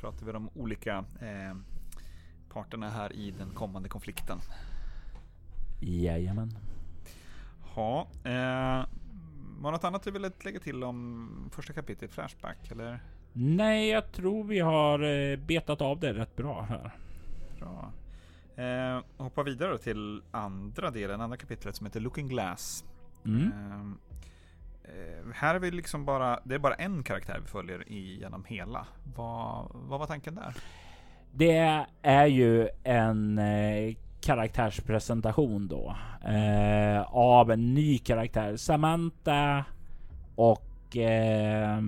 [0.00, 1.56] pratar vi om olika eh,
[2.48, 4.38] parterna här i den kommande konflikten.
[5.80, 6.58] Jajamän.
[7.76, 8.86] Ja, eh,
[9.58, 12.70] var något annat du ville lägga till om första kapitlet Flashback?
[12.70, 13.00] Eller?
[13.40, 16.90] Nej, jag tror vi har eh, betat av det rätt bra här.
[17.60, 17.92] Bra.
[18.64, 22.84] Eh, hoppa vidare till andra delen, andra kapitlet som heter Looking Glass.
[23.24, 23.52] Mm.
[23.52, 23.98] Ehm,
[24.84, 28.44] eh, här är vi liksom bara, det är bara en karaktär vi följer i- genom
[28.44, 28.86] hela.
[29.16, 30.54] Vad, vad var tanken där?
[31.32, 35.96] Det är ju en eh, karaktärspresentation då
[36.28, 38.56] eh, av en ny karaktär.
[38.56, 39.64] Samantha
[40.34, 41.80] och eh,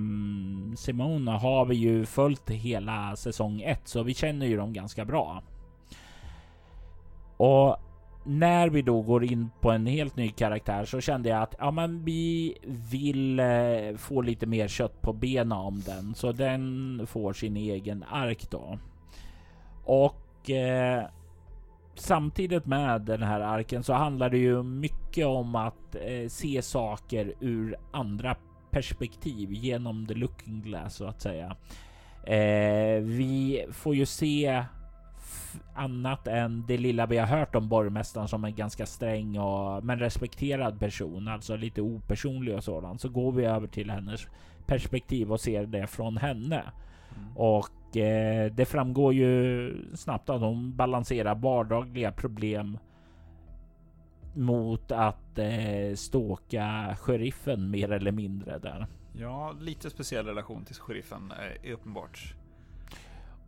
[0.81, 5.43] Simona har vi ju följt hela säsong 1 så vi känner ju dem ganska bra.
[7.37, 7.77] Och
[8.25, 11.71] när vi då går in på en helt ny karaktär så kände jag att ja,
[11.71, 12.55] men vi
[12.91, 18.05] vill eh, få lite mer kött på benen om den så den får sin egen
[18.11, 18.79] ark då.
[19.85, 21.05] Och eh,
[21.95, 27.35] samtidigt med den här arken så handlar det ju mycket om att eh, se saker
[27.41, 28.37] ur andra
[28.71, 31.57] perspektiv genom the looking glass så att säga.
[32.27, 34.65] Eh, vi får ju se
[35.75, 39.99] annat än det lilla vi har hört om borgmästaren som en ganska sträng och men
[39.99, 43.01] respekterad person, alltså lite opersonlig och sådant.
[43.01, 44.21] Så går vi över till hennes
[44.67, 46.63] perspektiv och ser det från henne.
[47.37, 52.79] Och eh, det framgår ju snabbt att hon balanserar vardagliga problem
[54.35, 58.87] mot att eh, ståka sheriffen mer eller mindre där.
[59.13, 62.35] Ja, lite speciell relation till sheriffen eh, är uppenbart.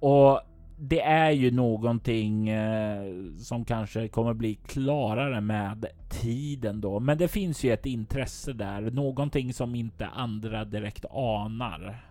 [0.01, 0.41] Och
[0.79, 3.05] det är ju någonting eh,
[3.39, 7.01] som kanske kommer bli klarare med tiden då.
[7.01, 12.07] Men det finns ju ett intresse där, någonting som inte andra direkt anar.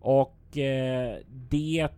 [0.00, 1.88] Och eh, det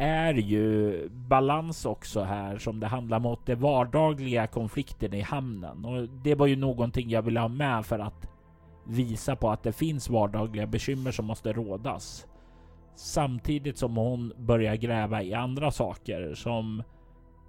[0.00, 5.84] är ju balans också här som det handlar mot det vardagliga konflikten i hamnen.
[5.84, 8.28] Och det var ju någonting jag ville ha med för att
[8.84, 12.26] visa på att det finns vardagliga bekymmer som måste rådas.
[12.94, 16.82] Samtidigt som hon börjar gräva i andra saker som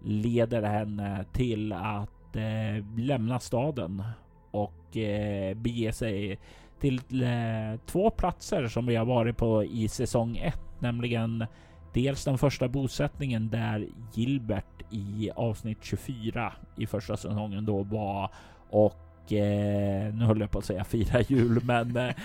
[0.04, 4.04] leder henne till att eh, lämna staden
[4.52, 6.40] och eh, bege sig
[6.80, 11.46] till eh, två platser som vi har varit på i säsong 1, nämligen
[11.94, 18.32] dels den första bosättningen där Gilbert i avsnitt 24 i första säsongen då var
[18.70, 22.16] och eh, nu håller jag på att säga fira jul, men eh,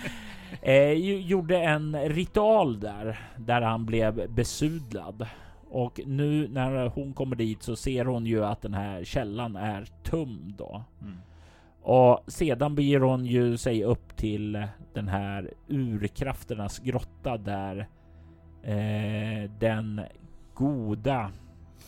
[0.61, 0.91] eh,
[1.27, 5.27] gjorde en ritual där, där han blev besudlad.
[5.69, 9.85] Och nu när hon kommer dit så ser hon ju att den här källan är
[10.03, 10.83] tömd då.
[11.01, 11.17] Mm.
[11.81, 17.87] Och sedan beger hon ju sig upp till den här urkrafternas grotta där
[18.63, 20.01] eh, den
[20.53, 21.31] goda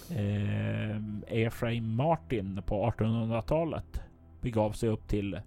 [0.10, 0.98] eh,
[1.28, 4.02] Ephraim Martin på 1800-talet
[4.42, 5.40] begav sig upp till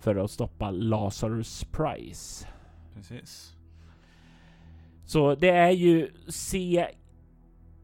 [0.00, 2.46] för att stoppa Lazarus Price.
[2.94, 3.56] Precis.
[5.04, 6.86] Så det är ju se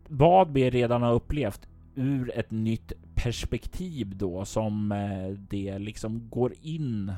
[0.08, 6.54] vad vi redan har upplevt ur ett nytt perspektiv då som eh, det liksom går
[6.60, 7.12] in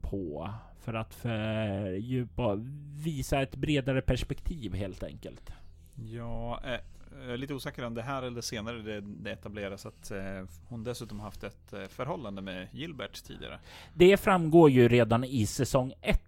[0.00, 0.50] på
[0.82, 2.58] för att fördjupa,
[2.96, 5.50] visa ett bredare perspektiv helt enkelt.
[5.94, 6.80] Ja, eh,
[7.24, 10.84] jag är lite osäker om det här eller senare det, det etableras att eh, hon
[10.84, 13.58] dessutom haft ett eh, förhållande med Gilbert tidigare.
[13.94, 16.20] Det framgår ju redan i säsong 1.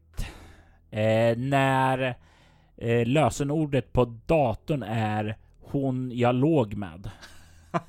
[0.91, 2.19] Eh, när
[2.77, 7.11] eh, lösenordet på datorn är hon jag låg med.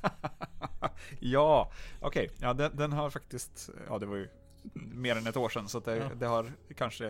[1.19, 2.25] ja, okej.
[2.25, 2.37] Okay.
[2.41, 4.29] Ja, den, den, har faktiskt, ja det var ju
[4.73, 6.09] mer än ett år sedan så det, ja.
[6.19, 7.05] det, har kanske,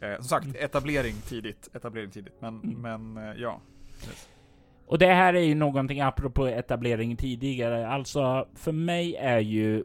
[0.00, 2.80] eh, som sagt, etablering tidigt, etablering tidigt, men, mm.
[2.80, 3.60] men eh, ja.
[4.06, 4.28] Yes.
[4.86, 7.88] Och det här är ju någonting apropå etablering tidigare.
[7.88, 9.84] Alltså för mig är ju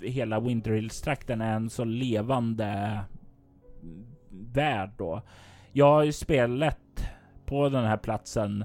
[0.00, 3.00] hela Winterhills-trakten en så levande
[4.30, 5.22] värld då.
[5.72, 7.04] Jag har ju spelat
[7.46, 8.64] på den här platsen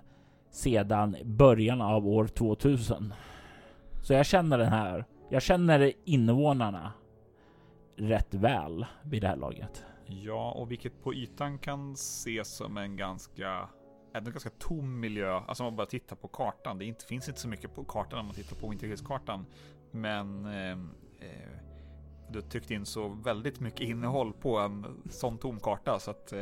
[0.51, 3.13] sedan början av år 2000.
[4.01, 5.05] Så jag känner den här.
[5.30, 6.93] Jag känner invånarna
[7.96, 9.86] rätt väl vid det här laget.
[10.06, 13.70] Ja, och vilket på ytan kan ses som en ganska
[14.14, 15.34] en ganska tom miljö.
[15.34, 16.78] Alltså om man bara tittar på kartan.
[16.78, 19.46] Det inte, finns inte så mycket på kartan om man tittar på Winterhills-kartan.
[19.91, 21.50] Men eh, eh,
[22.30, 26.39] du tryckt in så väldigt mycket innehåll på en sån tom karta så att eh,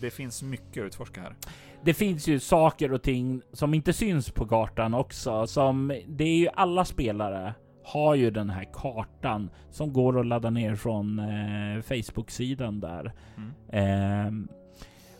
[0.00, 1.36] det finns mycket att utforska här.
[1.82, 5.46] Det finns ju saker och ting som inte syns på kartan också.
[5.46, 10.50] Som det är ju alla spelare har ju den här kartan som går att ladda
[10.50, 13.12] ner från eh, Facebook-sidan där.
[13.36, 14.48] Mm.
[14.48, 14.56] Eh,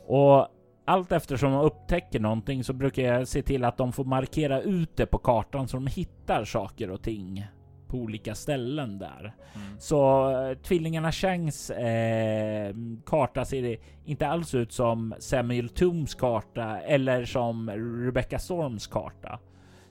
[0.06, 0.48] och
[0.84, 4.96] allt eftersom de upptäcker någonting så brukar jag se till att de får markera ut
[4.96, 7.46] det på kartan så de hittar saker och ting
[7.86, 9.34] på olika ställen där.
[9.54, 9.78] Mm.
[9.78, 12.74] Så äh, tvillingarna Changs äh,
[13.06, 17.70] karta ser inte alls ut som Samuel Tooms karta eller som
[18.04, 19.38] Rebecca Storms karta.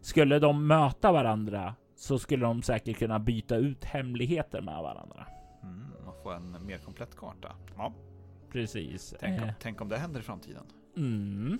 [0.02, 5.28] Skulle de möta varandra så skulle de säkert kunna byta ut hemligheter med varandra.
[5.64, 7.56] Mm, och få en mer komplett karta.
[7.78, 7.94] Ja.
[8.52, 9.16] Precis.
[9.20, 9.54] Tänk om, eh.
[9.60, 10.64] tänk om det händer i framtiden.
[10.98, 11.60] Mm.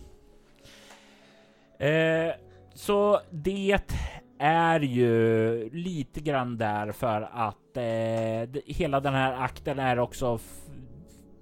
[1.80, 2.36] Eh,
[2.74, 3.96] så det
[4.40, 10.40] är ju lite grann där för att eh, hela den här akten är också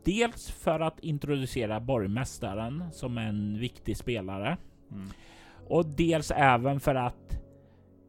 [0.05, 4.57] dels för att introducera borgmästaren som en viktig spelare
[4.91, 5.09] mm.
[5.67, 7.40] och dels även för att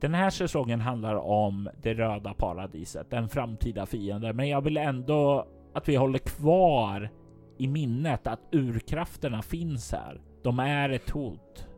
[0.02, 4.36] den här säsongen handlar om det röda paradiset, den framtida fienden.
[4.36, 7.10] Men jag vill ändå att vi håller kvar
[7.58, 10.20] i minnet att urkrafterna finns här.
[10.42, 11.68] De är ett hot.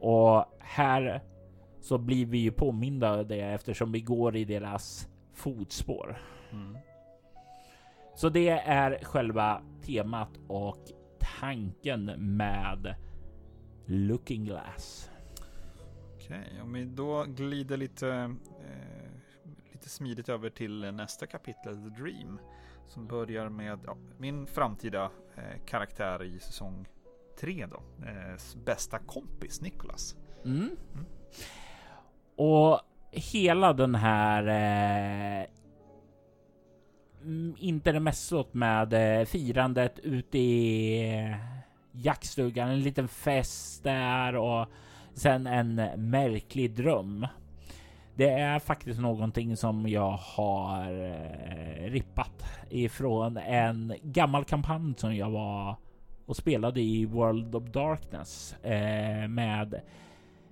[0.00, 1.20] Och här
[1.80, 6.18] så blir vi ju påminda av det eftersom vi går i deras fotspår.
[6.52, 6.78] Mm.
[8.14, 10.78] Så det är själva temat och
[11.40, 12.04] tanken
[12.36, 12.94] med
[13.86, 15.09] Looking Glass.
[16.30, 19.10] Okej, okay, om vi då glider lite, eh,
[19.72, 22.38] lite smidigt över till nästa kapitel, The Dream.
[22.86, 26.88] Som börjar med ja, min framtida eh, karaktär i säsong
[27.40, 27.82] 3 då.
[28.06, 30.16] Eh, bästa kompis Nicholas.
[30.44, 30.76] Mm.
[30.94, 31.06] Mm.
[32.36, 34.46] Och hela den här
[35.42, 35.46] eh,
[37.58, 41.36] intermessot med eh, firandet ute i eh,
[41.92, 44.68] jaktstugan, en liten fest där och
[45.20, 45.74] sen en
[46.10, 47.26] märklig dröm.
[48.14, 55.30] Det är faktiskt någonting som jag har eh, rippat ifrån en gammal kampanj som jag
[55.30, 55.76] var
[56.26, 59.80] och spelade i World of Darkness eh, med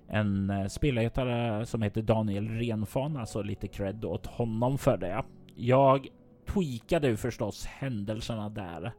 [0.07, 5.23] en spelare som heter Daniel Renfan, alltså lite cred åt honom för det.
[5.55, 6.07] Jag
[6.47, 8.91] tweakade förstås händelserna där,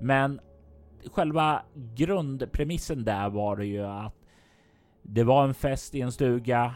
[0.00, 0.40] men
[1.12, 1.62] själva
[1.94, 4.23] grundpremissen där var det ju att
[5.06, 6.74] det var en fest i en stuga.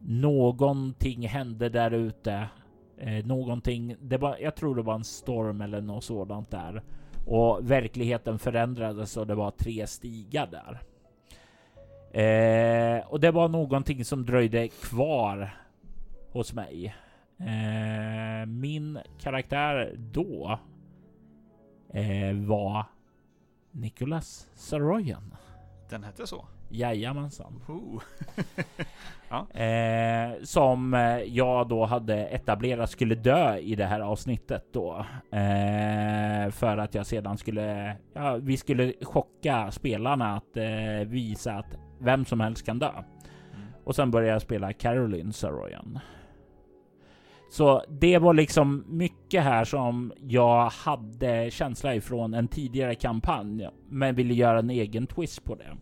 [0.00, 2.48] Någonting hände där ute.
[2.98, 3.96] Eh, någonting.
[4.00, 6.82] Det var, jag tror det var en storm eller något sådant där
[7.26, 10.80] och verkligheten förändrades och det var tre stigar där.
[12.22, 15.56] Eh, och det var någonting som dröjde kvar
[16.32, 16.94] hos mig.
[17.38, 20.58] Eh, min karaktär då
[21.92, 22.84] eh, var
[23.70, 25.34] Nicholas Saroyan.
[25.90, 26.46] Den hette så?
[26.68, 27.60] Jajamensan.
[29.28, 29.60] ja.
[29.60, 35.06] eh, som eh, jag då hade etablerat skulle dö i det här avsnittet då.
[35.30, 41.78] Eh, för att jag sedan skulle, ja, vi skulle chocka spelarna att eh, visa att
[41.98, 42.90] vem som helst kan dö.
[42.90, 43.68] Mm.
[43.84, 45.98] Och sen började jag spela Caroline Saroyan.
[47.50, 54.14] Så det var liksom mycket här som jag hade känsla ifrån en tidigare kampanj, men
[54.14, 55.76] ville göra en egen twist på det.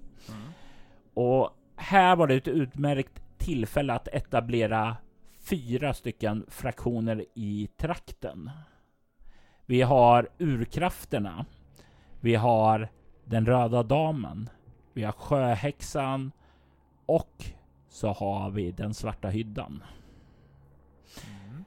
[1.15, 4.97] Och här var det ett utmärkt tillfälle att etablera
[5.41, 8.51] fyra stycken fraktioner i trakten.
[9.67, 11.47] Vi har urkrafterna.
[12.21, 12.89] Vi har
[13.25, 14.51] den röda damen.
[14.93, 16.33] Vi har sjöhäxan
[17.07, 17.45] och
[17.89, 19.83] så har vi den svarta hyddan.
[21.27, 21.65] Mm.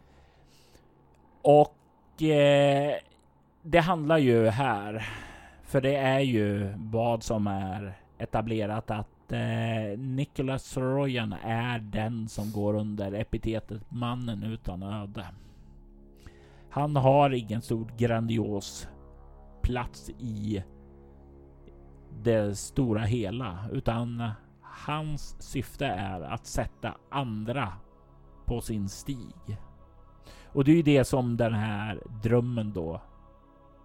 [1.41, 2.95] Och eh,
[3.61, 5.07] det handlar ju här,
[5.63, 12.51] för det är ju vad som är etablerat att eh, Nicholas Soroyan är den som
[12.51, 15.25] går under epitetet mannen utan öde.
[16.69, 18.87] Han har ingen stor grandios
[19.61, 20.63] plats i
[22.23, 27.73] det stora hela, utan hans syfte är att sätta andra
[28.45, 29.57] på sin stig.
[30.45, 33.01] Och det är ju det som den här drömmen då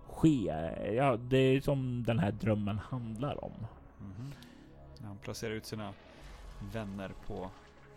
[0.09, 0.93] sker.
[0.93, 3.53] Ja, det är som den här drömmen handlar om.
[3.99, 4.33] Mhm.
[5.05, 5.93] Han placerar ut sina
[6.73, 7.51] vänner på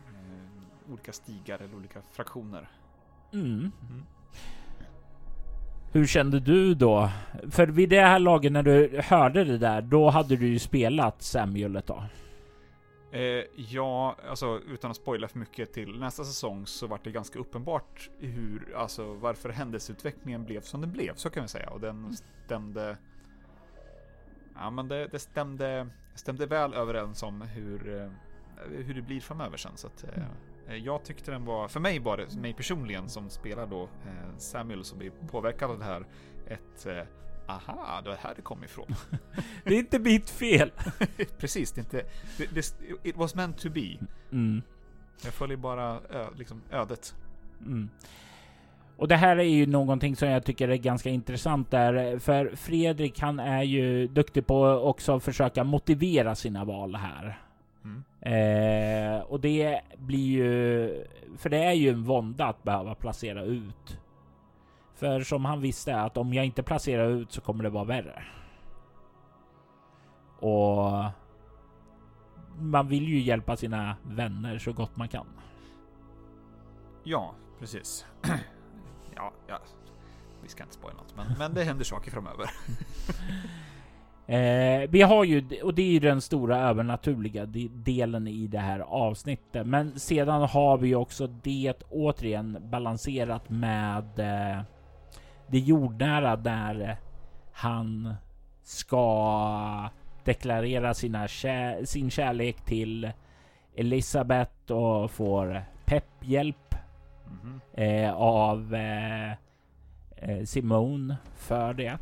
[0.07, 2.69] eh, olika stigar eller olika fraktioner.
[3.33, 3.71] Mm.
[3.89, 4.05] Mm.
[5.91, 7.09] Hur kände du då?
[7.51, 11.21] För vid det här laget när du hörde det där, då hade du ju spelat
[11.21, 12.03] Samuel ett tag.
[13.11, 17.39] Eh, ja, alltså utan att spoila för mycket till nästa säsong så var det ganska
[17.39, 21.69] uppenbart hur, alltså varför händelseutvecklingen blev som den blev, så kan vi säga.
[21.69, 22.97] Och den stämde...
[24.55, 28.09] Ja, men det, det stämde, stämde väl överens om hur, eh,
[28.69, 29.77] hur det blir framöver sen.
[29.77, 30.03] Så att,
[30.67, 34.37] eh, jag tyckte den var, för mig var det, mig personligen som spelar då eh,
[34.37, 36.05] Samuel som blir påverkad av det här,
[36.47, 37.03] ett eh,
[37.47, 38.87] aha, det var här det kom ifrån.
[39.63, 40.71] Det är inte mitt fel.
[41.37, 42.05] Precis, det är inte,
[42.37, 42.75] det, det,
[43.09, 43.97] it was meant to be.
[44.31, 44.61] Mm.
[45.23, 47.15] Jag följer bara ö, liksom ödet.
[47.59, 47.89] Mm.
[48.97, 53.19] Och det här är ju någonting som jag tycker är ganska intressant där, för Fredrik
[53.19, 57.39] han är ju duktig på också att försöka motivera sina val här.
[57.83, 58.03] Mm.
[58.21, 61.05] Eh, och det blir ju,
[61.37, 63.99] för det är ju en vånda att behöva placera ut.
[64.95, 68.23] För som han visste att om jag inte placerar ut så kommer det vara värre.
[70.39, 71.03] Och
[72.59, 75.27] man vill ju hjälpa sina vänner så gott man kan.
[77.03, 78.05] Ja, precis.
[79.15, 79.59] ja, ja.
[80.41, 82.49] Vi ska inte spoila något, men, men det händer saker framöver.
[84.27, 88.79] Eh, vi har ju, och det är ju den stora övernaturliga delen i det här
[88.79, 89.67] avsnittet.
[89.67, 94.61] Men sedan har vi ju också det återigen balanserat med eh,
[95.47, 96.95] det jordnära där eh,
[97.51, 98.13] han
[98.63, 99.89] ska
[100.23, 103.11] deklarera sina kär, sin kärlek till
[103.75, 106.64] Elisabeth och får pepphjälp
[107.73, 109.31] Eh, av eh,
[110.15, 111.97] eh, Simone för det.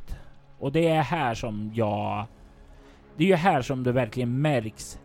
[0.59, 2.25] Och det är här som jag...
[3.17, 4.99] Det är ju här som det verkligen märks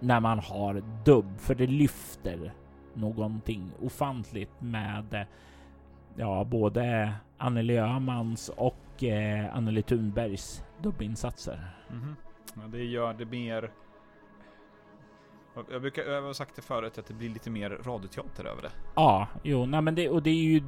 [0.00, 2.52] när man har dubb, för det lyfter
[2.94, 5.26] någonting ofantligt med
[6.16, 11.70] ja, både Anneli Öhmans och eh, Anneli Thunbergs dubbinsatser.
[11.90, 12.16] Mhm.
[12.54, 13.70] Ja, det gör det mer...
[15.70, 18.70] Jag brukar, jag har sagt det förut, att det blir lite mer radioteater över det.
[18.94, 20.60] Ja, jo, nej men det, och det är ju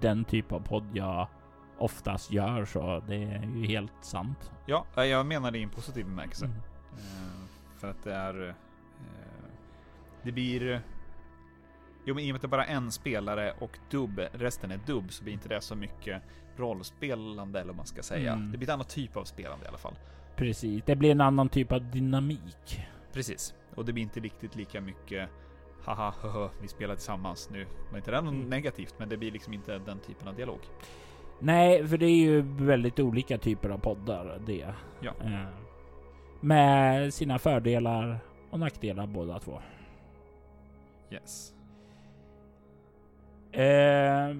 [0.00, 1.28] den typ av podd jag
[1.78, 4.52] oftast gör så det är ju helt sant.
[4.66, 6.44] Ja, jag menar det i en positiv bemärkelse.
[6.44, 6.56] Mm.
[6.96, 7.46] Eh,
[7.76, 8.48] för att det är...
[8.48, 8.54] Eh,
[10.22, 10.82] det blir...
[12.04, 14.80] Jo, men i och med att det bara är en spelare och dubb, resten är
[14.86, 16.22] dubb, så blir inte det så mycket
[16.56, 18.32] rollspelande, eller vad man ska säga.
[18.32, 18.52] Mm.
[18.52, 19.94] Det blir en annan typ av spelande i alla fall.
[20.36, 22.80] Precis, det blir en annan typ av dynamik.
[23.12, 23.54] Precis.
[23.74, 25.28] Och det blir inte riktigt lika mycket
[25.84, 27.66] Haha, höhö, vi spelar tillsammans nu.
[27.90, 28.48] Var inte det något Mm.
[28.48, 30.58] negativt, men det blir liksom inte den typen av dialog.
[31.38, 34.74] Nej, för det är ju väldigt olika typer av poddar det.
[35.00, 35.12] Ja.
[35.24, 35.46] Eh,
[36.40, 38.18] med sina fördelar
[38.50, 39.60] och nackdelar båda två.
[41.10, 41.54] Yes.
[43.52, 44.36] Eh,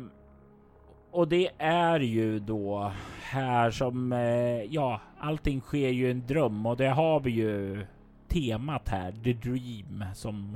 [1.11, 6.77] och det är ju då här som, eh, ja, allting sker ju en dröm och
[6.77, 7.87] det har vi ju
[8.31, 10.55] temat här, The Dream, som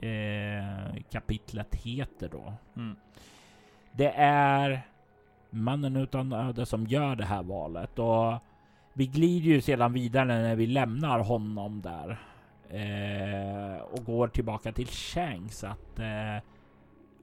[0.00, 2.52] eh, kapitlet heter då.
[2.76, 2.96] Mm.
[3.92, 4.82] Det är
[5.50, 8.34] mannen utan öde som gör det här valet och
[8.92, 12.18] vi glider ju sedan vidare när vi lämnar honom där
[12.68, 16.42] eh, och går tillbaka till Shanks att eh,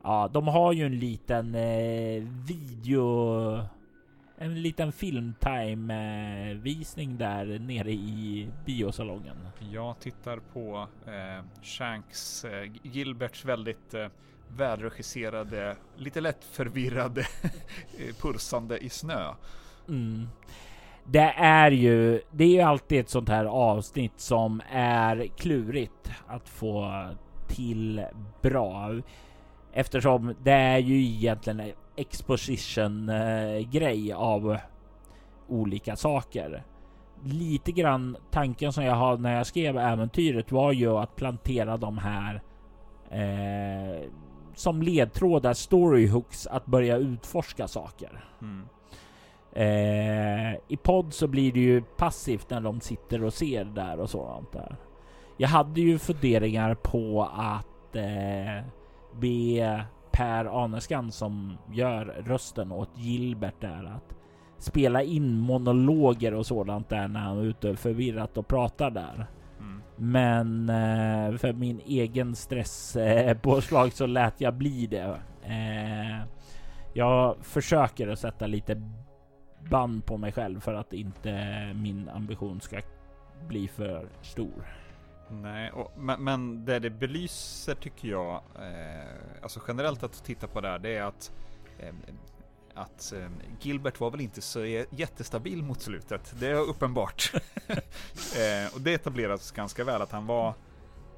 [0.03, 3.59] ja, de har ju en liten eh, video,
[4.37, 9.35] en liten filmtime eh, visning där nere i biosalongen.
[9.71, 14.07] Jag tittar på eh, Shanks, eh, Gilberts väldigt eh,
[14.47, 17.21] välregisserade, lite lätt förvirrade,
[17.99, 19.33] eh, pulsande i snö.
[19.89, 20.27] Mm.
[21.05, 26.49] det är ju, det är ju alltid ett sånt här avsnitt som är klurigt att
[26.49, 27.05] få
[27.47, 28.05] till
[28.41, 29.01] bra.
[29.77, 33.11] Eftersom det är ju egentligen en exposition
[33.71, 34.57] grej av
[35.47, 36.63] olika saker.
[37.23, 41.97] Lite grann tanken som jag har när jag skrev äventyret var ju att plantera de
[41.97, 42.41] här
[43.09, 44.09] eh,
[44.55, 48.25] som ledtrådar, storyhooks, att börja utforska saker.
[48.41, 48.65] Mm.
[49.51, 54.09] Eh, I podd så blir det ju passivt när de sitter och ser där och
[54.09, 54.75] sådant där.
[55.37, 58.65] Jag hade ju funderingar på att eh,
[59.19, 64.15] be Per Aneskan som gör rösten åt Gilbert där att
[64.57, 69.27] spela in monologer och sådant där när han är ute förvirrat och pratar där.
[69.59, 69.81] Mm.
[69.95, 75.19] Men eh, för min egen stresspåslag så lät jag bli det.
[75.43, 76.25] Eh,
[76.93, 78.81] jag försöker att sätta lite
[79.69, 81.31] band på mig själv för att inte
[81.75, 82.79] min ambition ska
[83.47, 84.65] bli för stor.
[85.29, 90.61] Nej, och, men, men det det belyser tycker jag, eh, alltså generellt att titta på
[90.61, 91.31] det här, det är att
[91.79, 91.93] eh,
[92.75, 93.27] att eh,
[93.61, 96.35] Gilbert var väl inte så jättestabil mot slutet.
[96.39, 97.31] Det är uppenbart.
[97.67, 100.53] eh, och det etableras ganska väl att han var,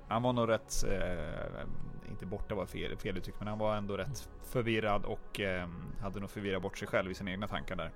[0.07, 3.97] han var nog rätt, eh, inte borta var fel, fel uttryck, men han var ändå
[3.97, 5.67] rätt förvirrad och eh,
[6.01, 7.91] hade nog förvirrat bort sig själv i sina egna tankar där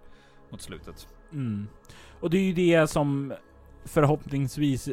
[0.49, 1.07] mot slutet.
[1.31, 1.67] Mm.
[2.19, 3.33] Och det är ju det som
[3.85, 4.89] förhoppningsvis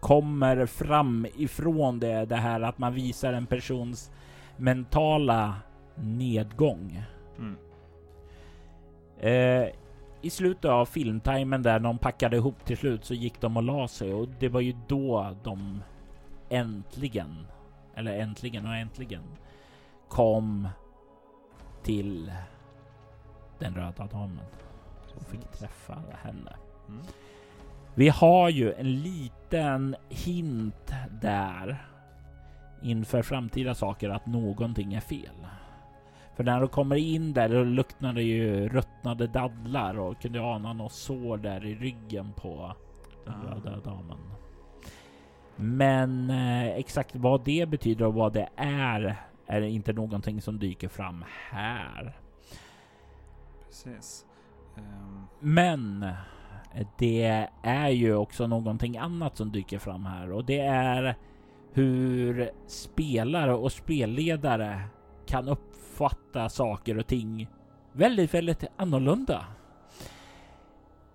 [0.00, 4.10] kommer fram ifrån det, det här att man visar en persons
[4.56, 5.54] mentala
[5.94, 7.02] nedgång.
[7.38, 7.56] Mm.
[9.18, 9.68] Eh,
[10.22, 13.88] I slutet av filmtimen där de packade ihop till slut så gick de och la
[13.88, 15.82] sig och det var ju då de
[16.48, 17.46] äntligen,
[17.94, 19.22] eller äntligen och äntligen
[20.08, 20.68] kom
[21.82, 22.32] till
[23.58, 24.44] den röda damen
[25.16, 26.56] och fick träffa henne.
[26.88, 27.02] Mm.
[27.94, 31.86] Vi har ju en liten hint där
[32.82, 35.46] inför framtida saker att någonting är fel.
[36.36, 40.72] För när de kommer in där då luktar det ju ruttnade dadlar och kunde ana
[40.72, 42.72] något sår där i ryggen på
[43.24, 43.54] den Ah.
[43.54, 44.18] röda damen.
[45.56, 49.16] Men eh, exakt vad det betyder och vad det är
[49.46, 52.16] är inte någonting som dyker fram här.
[53.66, 54.26] Precis.
[54.76, 56.08] Ehm, Men
[56.98, 61.16] det är ju också någonting annat som dyker fram här och det är
[61.72, 64.82] hur spelare och spelledare
[65.26, 67.48] kan uppfatta saker och ting
[67.92, 69.44] väldigt, väldigt annorlunda.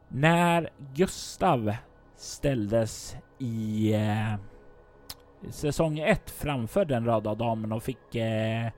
[0.08, 1.76] När Gustav
[2.16, 4.36] ställdes i eh,
[5.50, 8.70] säsong 1 framför den röda damen och fick eh,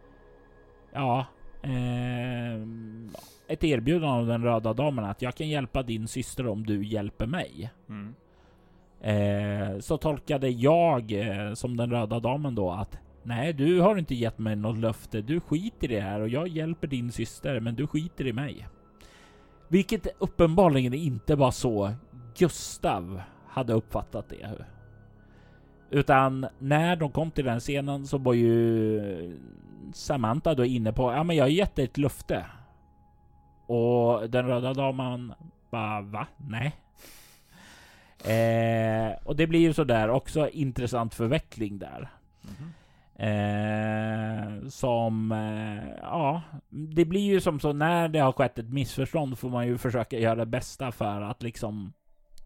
[0.93, 1.25] ja,
[1.63, 2.67] eh,
[3.47, 7.25] ett erbjudande av den röda damen att jag kan hjälpa din syster om du hjälper
[7.25, 7.71] mig.
[7.89, 8.15] mm.
[9.01, 14.15] Eh, så tolkade jag eh, som den röda damen då att nej, du har inte
[14.15, 15.21] gett mig något löfte.
[15.21, 18.67] Du skiter i det här och jag hjälper din syster, men du skiter i mig.
[19.67, 21.93] Vilket uppenbarligen inte var så
[22.37, 24.65] Gustav hade uppfattat det.
[25.89, 29.39] Utan när de kom till den scenen så var ju
[29.93, 32.45] Samantha då inne på, ja men jag har gett dig ett löfte.
[33.67, 35.33] Och den röda damen
[35.69, 36.27] bara, va?
[36.37, 36.75] Nej.
[38.23, 42.09] Eh, och det blir ju sådär också intressant förveckling där.
[42.41, 42.73] Mhm.
[43.19, 49.39] Eh, som, eh, ja, det blir ju som så när det har skett ett missförstånd
[49.39, 51.93] får man ju försöka göra det bästa för att liksom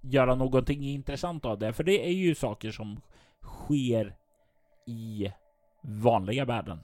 [0.01, 1.73] göra någonting intressant av det.
[1.73, 3.01] För det är ju saker som
[3.41, 4.15] sker
[4.87, 5.31] i
[5.81, 6.79] vanliga världen.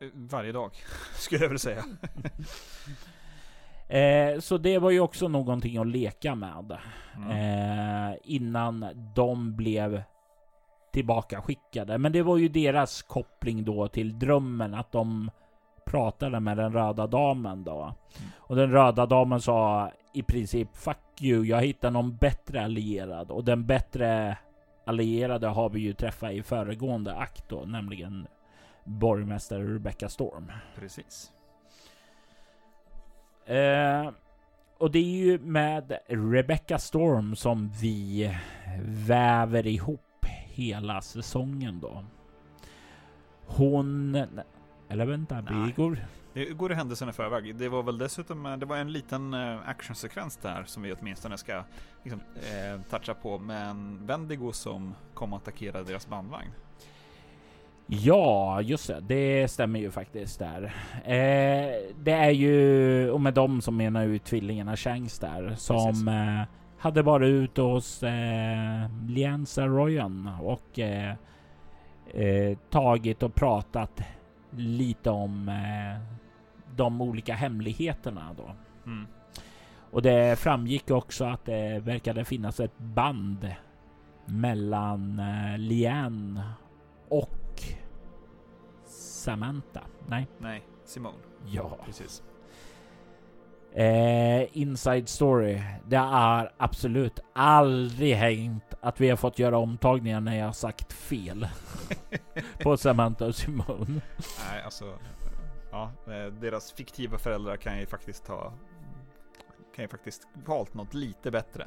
[0.00, 0.70] Eh, Varje dag,
[1.14, 1.84] skulle jag vilja säga.
[3.90, 6.78] Eh, så det var ju också någonting att leka med.
[7.16, 7.30] Mm.
[7.30, 10.02] Eh, innan de blev
[10.92, 11.98] tillbaka skickade.
[11.98, 15.30] Men det var ju deras koppling då till drömmen att de
[15.86, 17.94] pratade med den röda damen då.
[18.36, 23.30] Och den röda damen sa i princip Fuck you, jag hittar någon bättre allierad.
[23.30, 24.38] Och den bättre
[24.86, 28.26] allierade har vi ju träffat i föregående akt då, nämligen
[28.84, 30.52] borgmästare Rebecca Storm.
[30.76, 31.32] Precis.
[33.50, 34.12] Eh,
[34.78, 38.30] och det är ju med Rebecca Storm som vi
[39.06, 42.04] väver ihop hela säsongen då.
[43.46, 44.14] Hon...
[44.88, 45.98] Eller vänta, vi går...
[46.32, 47.56] Det går händelserna i förväg.
[47.56, 51.38] Det var väl dessutom eh, det var en liten eh, actionsekvens där som vi åtminstone
[51.38, 51.64] ska
[52.02, 56.50] liksom, eh, toucha på med en Wendigo som kom och attackerade deras bandvagn.
[57.92, 59.00] Ja, just det.
[59.00, 60.62] Det stämmer ju faktiskt där.
[61.04, 66.42] Eh, det är ju, och med dem som menar ju tvillingarna Shanks där, som eh,
[66.78, 71.14] hade varit ute hos eh, Lianza Royan och eh,
[72.14, 74.02] eh, tagit och pratat
[74.56, 76.00] lite om eh,
[76.76, 78.50] de olika hemligheterna då.
[78.86, 79.06] Mm.
[79.90, 83.54] Och det framgick också att det verkade finnas ett band
[84.24, 86.40] mellan eh, Lian
[87.08, 87.39] och
[89.20, 89.80] Samantha.
[90.06, 90.28] Nej.
[90.38, 91.18] Nej, Simone.
[91.46, 91.78] Ja.
[91.84, 92.22] Precis.
[93.72, 95.62] Eh, inside story.
[95.86, 100.92] Det har absolut aldrig hängt att vi har fått göra omtagningar när jag har sagt
[100.92, 101.48] fel
[102.62, 104.00] på Samantha och Simone.
[104.50, 104.98] Nej, alltså.
[105.70, 108.52] Ja, eh, deras fiktiva föräldrar kan ju faktiskt ha
[109.74, 111.66] kan ju faktiskt valt något lite bättre.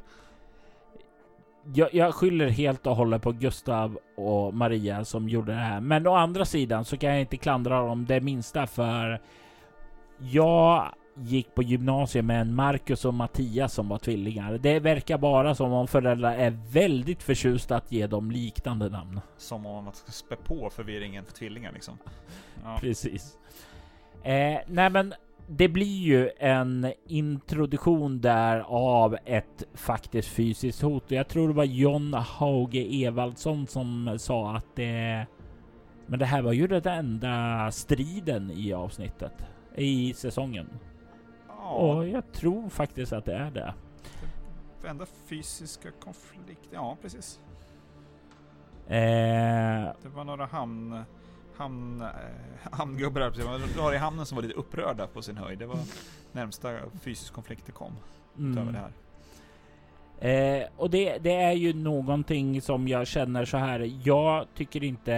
[1.73, 5.81] Jag, jag skyller helt och hållet på Gustav och Maria som gjorde det här.
[5.81, 9.21] Men å andra sidan så kan jag inte klandra dem det minsta för
[10.19, 14.57] jag gick på gymnasiet med en Marcus och Mattias som var tvillingar.
[14.57, 19.21] Det verkar bara som om föräldrar är väldigt förtjusta att ge dem liknande namn.
[19.37, 21.97] Som om man ska spä på förvirringen för tvillingar liksom.
[22.63, 22.77] Ja.
[22.81, 23.37] Precis.
[24.23, 25.13] Eh, nej men
[25.47, 31.11] det blir ju en introduktion där av ett faktiskt fysiskt hot.
[31.11, 35.25] Jag tror det var John Hauge Evaldsson som sa att det...
[36.05, 39.33] Men det här var ju den enda striden i avsnittet.
[39.75, 40.69] I säsongen.
[41.47, 41.69] Ja.
[41.69, 43.73] Och jag tror faktiskt att det är det.
[44.81, 47.39] det enda fysiska konflikt, ja precis.
[48.87, 51.03] Eh, det var några hamn
[51.57, 52.07] hamn, eh,
[52.71, 55.59] hamngubbar var i hamnen som var lite upprörda på sin höjd.
[55.59, 55.79] Det var
[56.31, 56.69] närmsta
[57.01, 57.91] fysisk konflikt det kom.
[58.37, 58.51] Mm.
[58.51, 58.91] Utöver det här.
[60.19, 63.91] Eh, och det, det, är ju någonting som jag känner så här.
[64.03, 65.13] Jag tycker inte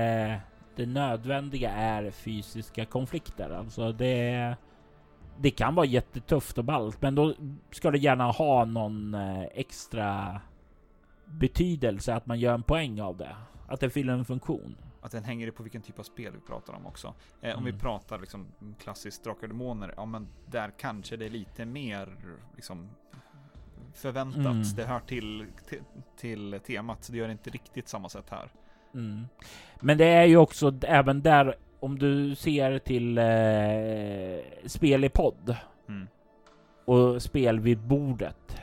[0.75, 3.49] det nödvändiga är fysiska konflikter.
[3.49, 4.55] Alltså det,
[5.37, 7.33] det kan vara jättetufft och ballt, men då
[7.71, 10.41] ska det gärna ha någon eh, extra
[11.25, 13.35] betydelse att man gör en poäng av det.
[13.67, 14.75] Att det fyller en funktion.
[15.05, 17.07] Att den hänger på vilken typ av spel vi pratar om också.
[17.41, 17.57] Eh, mm.
[17.57, 17.81] Om vi mm.
[17.81, 18.47] pratar liksom
[18.79, 22.17] klassiskt Drakar Demoner, ja men där kanske det är lite mer
[22.55, 22.89] liksom
[23.93, 24.45] förväntat.
[24.45, 24.63] Mm.
[24.75, 25.81] Det hör till, till,
[26.17, 28.51] till, temat, det gör inte riktigt samma sätt här.
[28.93, 29.27] Mm.
[29.79, 35.55] Men det är ju också även där, om du ser till eh, spel i podd
[35.87, 36.07] mm.
[36.85, 38.57] och spel vid bordet.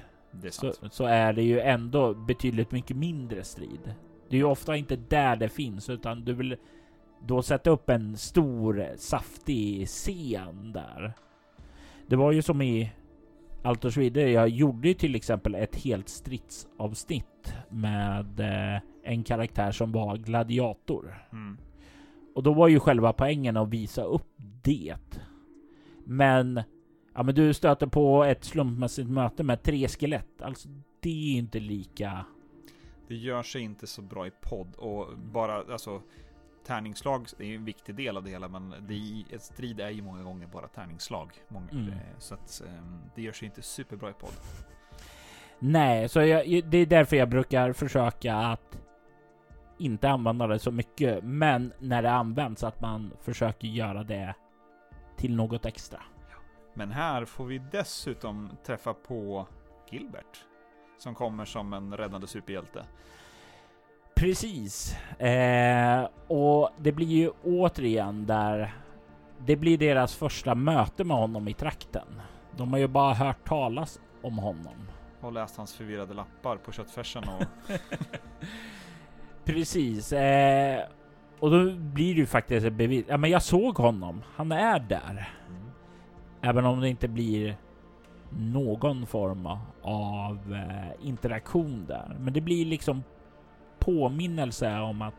[0.51, 3.95] Så, så, är det ju ändå betydligt mycket mindre strid.
[4.33, 6.57] Det är ju ofta inte där det finns, utan du vill
[7.26, 11.12] då sätta upp en stor saftig scen där.
[12.07, 12.93] Det var ju som i
[13.97, 14.30] vidare.
[14.30, 21.28] Jag gjorde ju till exempel ett helt stridsavsnitt med eh, en karaktär som var gladiator.
[21.33, 21.59] Mm.
[22.35, 24.97] Och då var ju själva poängen att visa upp det.
[26.05, 26.62] Men
[27.14, 30.43] ja, men du stöter på ett slumpmässigt möte med tre skelett.
[30.43, 30.68] Alltså,
[31.01, 32.24] det är inte lika
[33.13, 36.03] det gör sig inte så bra i podd och bara alltså
[36.67, 40.03] tärningsslag är en viktig del av det hela, men det är, ett strid är ju
[40.03, 41.33] många gånger bara tärningsslag.
[41.49, 41.89] Många, mm.
[41.89, 44.33] Eh, så att um, det gör sig inte superbra i podd.
[45.59, 48.79] Nej, så jag, det är därför jag brukar försöka att
[49.79, 54.35] inte använda det så mycket, men när det används att man försöker göra det
[55.17, 56.03] till något extra.
[56.75, 59.47] Men här får vi dessutom träffa på
[59.91, 60.45] Gilbert
[61.03, 62.84] som kommer som en räddande superhjälte.
[64.14, 64.96] Precis.
[65.18, 68.74] Eh, och det blir ju återigen där
[69.38, 72.22] det blir deras första möte med honom i trakten.
[72.57, 74.88] De har ju bara hört talas om honom.
[75.20, 77.68] Och läst hans förvirrade lappar på köttfärsen och...
[79.44, 80.12] Precis.
[80.12, 80.82] Eh,
[81.38, 83.05] och då blir det ju faktiskt ett bevis.
[83.09, 84.22] Ja, men jag såg honom.
[84.34, 85.30] Han är där.
[85.48, 85.62] Mm.
[86.42, 87.57] Även om det inte blir
[88.37, 89.47] någon form
[89.83, 92.16] av eh, interaktion där.
[92.20, 93.03] Men det blir liksom
[93.78, 95.14] påminnelse om att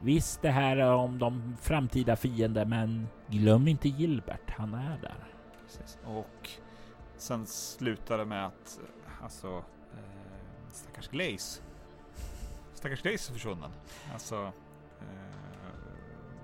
[0.00, 4.50] visst, det här är om de framtida fiender, men glöm inte Gilbert.
[4.50, 5.28] Han är där.
[5.62, 5.98] Precis.
[6.04, 6.50] Och
[7.16, 9.48] sen slutar det med att eh, alltså
[9.92, 11.62] eh, stackars Glaze.
[12.74, 13.70] Stackars Glaze är försvunnen.
[14.12, 14.52] Alltså.
[15.00, 15.68] Eh,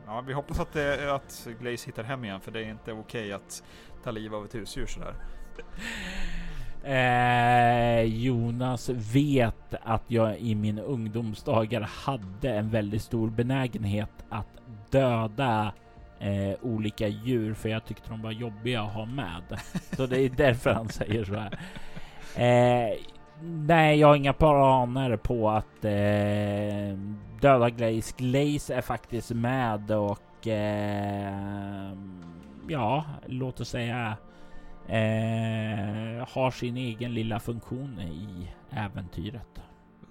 [0.06, 3.00] ja, vi hoppas att, det, att Glaze hittar hem igen, för det är inte okej
[3.00, 3.64] okay att
[4.02, 5.14] ta liv av ett husdjur sådär.
[6.84, 14.46] Eh, Jonas vet att jag i min ungdomsdagar hade en väldigt stor benägenhet att
[14.90, 15.72] döda
[16.18, 19.60] eh, olika djur för jag tyckte de var jobbiga att ha med.
[19.96, 21.58] Så det är därför han säger så här.
[22.36, 22.98] Eh,
[23.42, 26.98] nej, jag har inga planer på att eh,
[27.40, 28.14] döda Glaze.
[28.16, 31.92] Glaze är faktiskt med och eh,
[32.68, 34.16] ja, låt oss säga
[34.88, 39.62] eh, har sin egen lilla funktion i äventyret.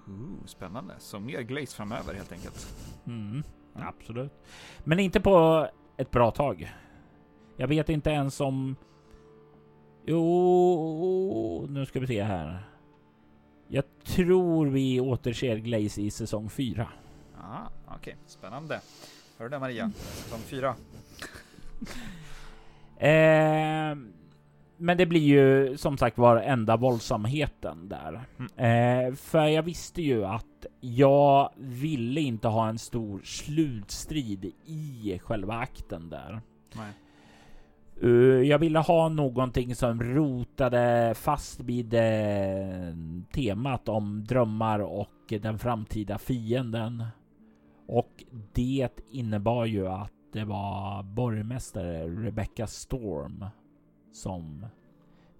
[0.08, 0.94] Ooh, spännande.
[0.98, 2.76] Så mer Glaze framöver helt enkelt.
[3.06, 3.42] Mm,
[3.74, 4.32] absolut.
[4.84, 6.72] Men inte på ett bra tag.
[7.56, 8.76] Jag vet inte ens om...
[10.06, 12.62] Jo, nu ska vi se här.
[13.68, 16.88] Jag tror vi återser Glaze i säsong 4.
[17.40, 18.14] Ah, Okej, okay.
[18.26, 18.80] spännande.
[19.38, 19.90] Hör du det Maria?
[19.96, 20.74] Säsong 4.
[22.98, 23.96] Eh,
[24.76, 28.20] men det blir ju som sagt var enda våldsamheten där.
[28.38, 29.08] Mm.
[29.08, 35.54] Eh, för jag visste ju att jag ville inte ha en stor slutstrid i själva
[35.54, 36.40] akten där.
[38.02, 42.00] Uh, jag ville ha någonting som rotade fast vid uh,
[43.32, 47.04] temat om drömmar och den framtida fienden.
[47.86, 53.44] Och det innebar ju att det var borgmästare Rebecca Storm
[54.14, 54.66] som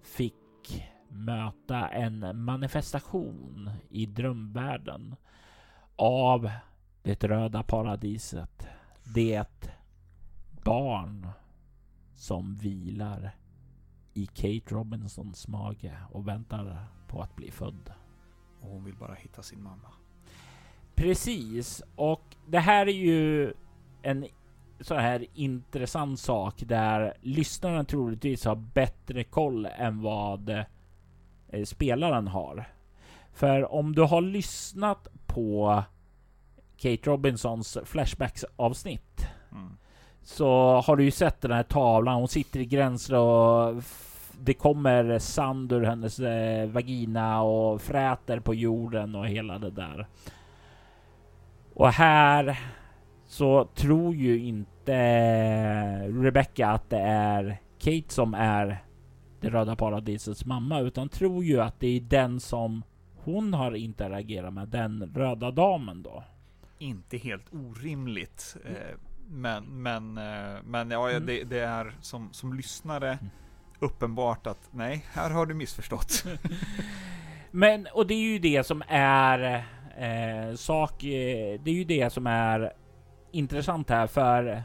[0.01, 5.15] fick möta en manifestation i drömvärlden
[5.95, 6.51] av
[7.03, 8.67] det röda paradiset.
[9.03, 9.71] Det
[10.63, 11.27] barn
[12.13, 13.35] som vilar
[14.13, 17.93] i Kate Robinsons mage och väntar på att bli född.
[18.61, 19.91] Och hon vill bara hitta sin mamma.
[20.95, 23.53] Precis, och det här är ju
[24.01, 24.27] en
[24.79, 32.65] så här intressant sak där lyssnarna troligtvis har bättre koll än vad eh, spelaren har.
[33.33, 35.83] För om du har lyssnat på
[36.77, 39.77] Kate Robinsons Flashbacks avsnitt mm.
[40.23, 42.15] så har du ju sett den här tavlan.
[42.15, 43.83] Hon sitter i gränser och
[44.41, 50.07] det kommer sand ur hennes eh, vagina och fräter på jorden och hela det där.
[51.73, 52.59] Och här
[53.35, 54.95] så tror ju inte
[56.07, 58.83] Rebecca att det är Kate som är
[59.41, 62.83] det röda paradisets mamma, utan tror ju att det är den som
[63.15, 66.23] hon har interagerat med, den röda damen då.
[66.77, 68.57] Inte helt orimligt.
[68.65, 68.97] Eh,
[69.29, 71.25] men, men, eh, men ja, mm.
[71.25, 73.25] det, det, är som, som lyssnare mm.
[73.79, 76.25] uppenbart att nej, här har du missförstått.
[77.51, 79.65] men, och det är ju det som är
[79.97, 82.73] eh, sak, eh, det är ju det som är
[83.35, 84.63] intressant här för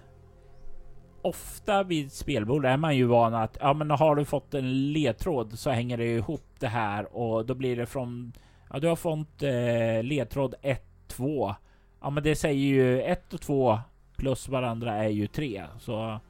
[1.23, 5.59] ofta vid spelbord är man ju van att ja, men har du fått en ledtråd
[5.59, 8.33] så hänger det ihop det här och då blir det från
[8.71, 11.55] ja, du har fått eh, ledtråd 1, 2.
[12.01, 13.79] Ja, men det säger ju 1 och 2
[14.17, 16.21] plus varandra är ju 3 så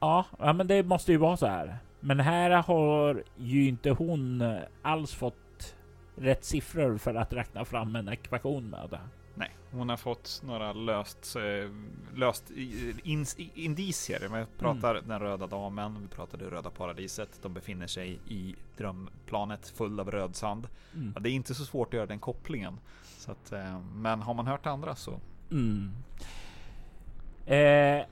[0.00, 1.78] ja, ja, men det måste ju vara så här.
[2.00, 5.76] Men här har ju inte hon alls fått
[6.16, 9.00] rätt siffror för att räkna fram en ekvation med det.
[9.40, 11.70] Nej, hon har fått några löst, eh,
[12.14, 12.50] löst
[13.54, 14.20] indicier.
[14.20, 15.08] Vi pratar mm.
[15.08, 17.38] den röda damen, vi pratar det röda paradiset.
[17.42, 20.68] De befinner sig i drömplanet full av rödsand.
[20.94, 21.12] Mm.
[21.14, 22.80] Ja, det är inte så svårt att göra den kopplingen.
[23.18, 25.20] Så att, eh, men har man hört andra så.
[25.50, 25.92] Mm.
[27.46, 28.06] Eh,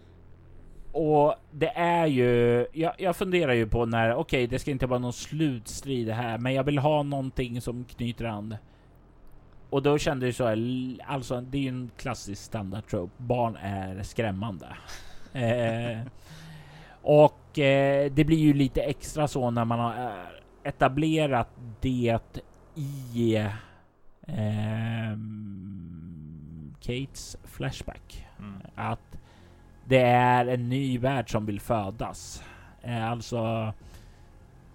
[0.92, 4.86] och det är ju, jag, jag funderar ju på när, okej, okay, det ska inte
[4.86, 8.56] vara någon slutstrid här, men jag vill ha någonting som knyter an
[9.70, 10.58] och då kände jag så här,
[11.06, 13.12] alltså det är ju en klassisk standard trope.
[13.16, 14.66] Barn är skrämmande.
[15.32, 15.98] eh,
[17.02, 21.48] och eh, det blir ju lite extra så när man har eh, etablerat
[21.80, 22.18] det
[22.74, 23.36] i
[24.26, 25.16] eh,
[26.80, 28.26] Kates Flashback.
[28.38, 28.60] Mm.
[28.74, 29.18] Att
[29.84, 32.42] det är en ny värld som vill födas.
[32.82, 33.72] Eh, alltså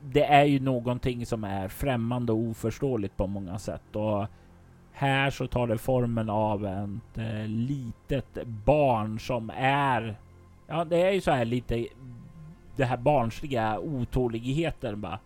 [0.01, 3.95] det är ju någonting som är främmande och oförståeligt på många sätt.
[3.95, 4.27] Och
[5.03, 10.19] här så tar det formen av ett eh, litet barn som är...
[10.67, 11.87] Ja, det är ju så här lite
[12.75, 15.19] det här barnsliga otåligheten bara.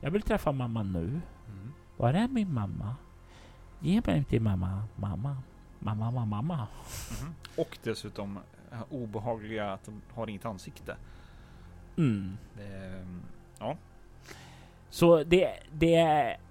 [0.00, 1.20] Jag vill träffa mamma nu.
[1.48, 1.72] Mm.
[1.96, 2.96] Var är min mamma?
[3.80, 5.36] Ge mig till mamma, mamma,
[5.78, 6.66] mamma, mamma, mamma.
[7.20, 7.34] Mm.
[7.56, 8.38] Och dessutom
[8.72, 10.96] eh, obehagliga att de har inget ansikte.
[11.96, 12.36] Mm.
[12.56, 13.04] Det,
[13.58, 13.76] ja,
[14.94, 15.94] så det, det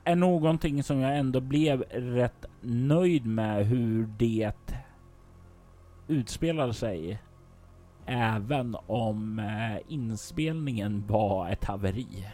[0.04, 4.52] är någonting som jag ändå blev rätt nöjd med hur det
[6.08, 7.20] utspelade sig.
[8.06, 12.28] Även om eh, inspelningen var ett haveri.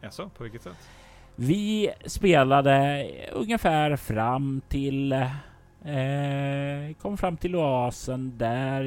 [0.00, 0.88] Jaså, på vilket sätt?
[1.36, 8.84] Vi spelade ungefär fram till eh, kom fram till oasen där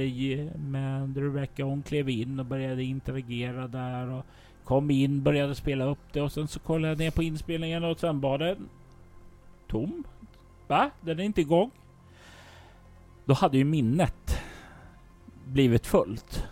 [0.57, 1.63] med Rebecca.
[1.63, 4.25] Hon klev in och började interagera där och
[4.71, 7.99] Kom in, började spela upp det och sen så kollade jag ner på inspelningen och
[7.99, 8.69] sen var den
[9.67, 10.03] tom.
[10.67, 10.89] Va?
[11.01, 11.71] Den är inte igång.
[13.25, 14.41] Då hade ju minnet
[15.45, 16.47] blivit fullt.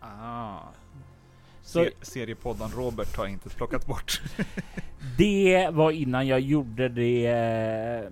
[0.00, 0.58] Ah.
[1.62, 4.22] Så Seriepodden Robert har inte plockat bort.
[5.18, 8.10] det var innan jag gjorde det eh,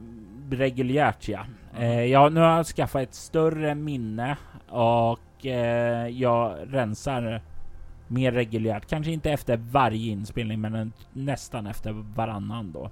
[0.50, 1.46] reguljärt ja.
[1.78, 4.36] Eh, jag, nu har jag skaffat ett större minne
[4.68, 7.42] och eh, jag rensar
[8.10, 8.86] mer reguljärt.
[8.86, 12.90] Kanske inte efter varje inspelning men en, nästan efter varannan då.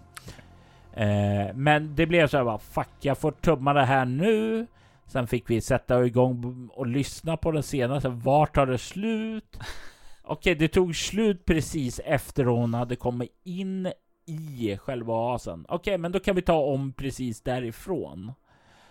[0.92, 4.66] Eh, men det blev så här bara fuck jag får tumma det här nu.
[5.06, 8.08] Sen fick vi sätta igång och lyssna på den senaste.
[8.08, 9.58] Vart tar det slut?
[10.22, 13.92] Okej, det tog slut precis efter hon hade kommit in
[14.26, 15.66] i själva oasen.
[15.68, 18.32] Okej, men då kan vi ta om precis därifrån.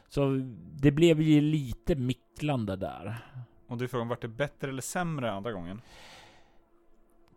[0.10, 0.42] Så
[0.74, 3.18] det blev ju lite micklande där.
[3.68, 5.82] Och du frågar vart det bättre eller sämre andra gången?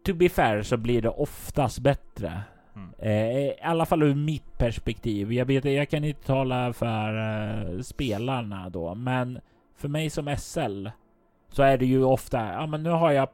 [0.04, 2.42] To be fair så blir det oftast bättre.
[2.76, 2.90] Mm.
[2.98, 5.32] Eh, I alla fall ur mitt perspektiv.
[5.32, 9.40] Jag, vet, jag kan inte tala för eh, spelarna då, men
[9.76, 10.88] för mig som SL
[11.48, 13.28] så är det ju ofta, ja men nu har jag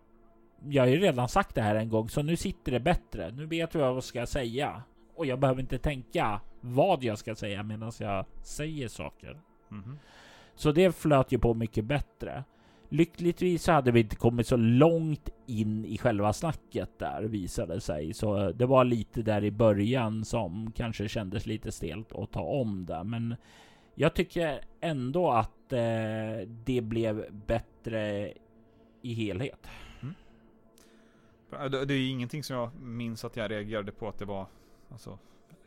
[0.68, 3.30] jag har ju redan sagt det här en gång, så nu sitter det bättre.
[3.30, 4.82] Nu vet jag vad jag ska säga
[5.16, 9.40] och jag behöver inte tänka vad jag ska säga medan jag säger saker.
[9.68, 9.98] Mhm.
[10.54, 12.44] Så det flöt ju på mycket bättre.
[12.88, 18.14] Lyckligtvis så hade vi inte kommit så långt in i själva snacket där visade sig.
[18.14, 22.86] Så det var lite där i början som kanske kändes lite stelt att ta om
[22.86, 23.04] det.
[23.04, 23.36] Men
[23.94, 28.32] jag tycker ändå att eh, det blev bättre
[29.02, 29.66] i helhet.
[31.50, 34.46] Bra, Det det är ingenting som jag minns att jag reagerade på att det var,
[34.90, 35.18] alltså,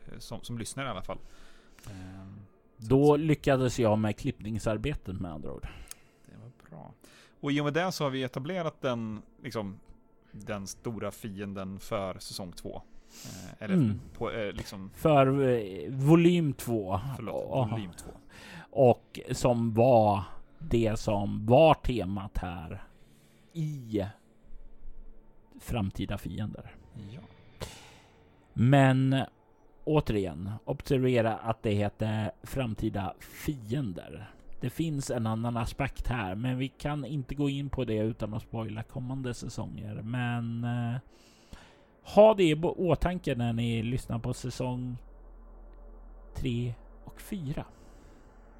[0.06, 1.18] eh, som, som lyssnare i alla fall.
[1.90, 2.40] Ehm,
[2.78, 5.68] Då lyckades jag med klippningsarbetet med andra ord.
[7.40, 9.80] Och i och med det så har vi etablerat den, liksom,
[10.32, 12.82] den stora fienden för säsong två.
[13.26, 14.00] Eh, eller Mm.
[14.18, 17.00] på, eh, liksom, För eh, volym 2.
[17.16, 18.12] förlåt, volym två.
[18.72, 20.24] Och som var
[20.60, 22.84] det som var temat här
[23.54, 24.04] i
[25.60, 26.76] framtida fiender.
[27.12, 27.22] Ja.
[28.54, 29.16] Men
[29.84, 34.32] återigen, observera att det heter framtida fiender.
[34.60, 38.34] Det finns en annan aspekt här, men vi kan inte gå in på det utan
[38.34, 40.02] att spoila kommande säsonger.
[40.02, 41.00] Men eh,
[42.16, 44.98] ha det i åtanke när ni lyssnar på säsong
[46.36, 46.74] 3
[47.06, 47.66] och 4.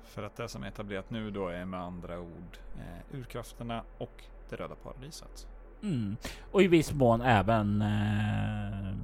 [0.04, 4.24] För att det som är etablerat nu då är med andra ord eh, urkrafterna och
[4.50, 5.48] det röda paradiset.
[5.84, 6.18] Mm.
[6.52, 8.96] Och i viss mån även eh,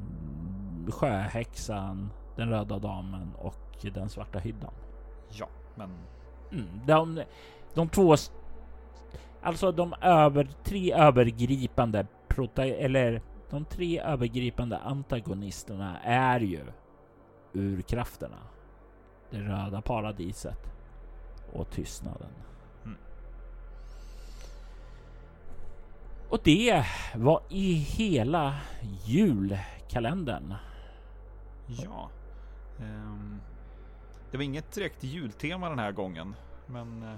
[0.91, 4.73] sjöhäxan, den röda damen och den svarta hyddan.
[5.29, 5.89] Ja, men
[6.55, 6.81] Mm.
[6.85, 7.23] De,
[7.73, 8.15] de två,
[9.41, 16.61] alltså de över, tre övergripande prota eller de tre övergripande antagonisterna är ju
[17.53, 18.37] urkrafterna,
[19.29, 20.71] det röda paradiset
[21.53, 22.29] och tystnaden.
[22.85, 22.97] Mm.
[26.29, 26.85] Och det
[27.15, 28.55] var i hela
[29.05, 30.53] julkalendern.
[31.67, 32.09] ja.
[32.79, 33.41] Ehm,
[34.35, 36.35] det var inget direkt jultema den här gången.
[36.67, 37.15] Men eh,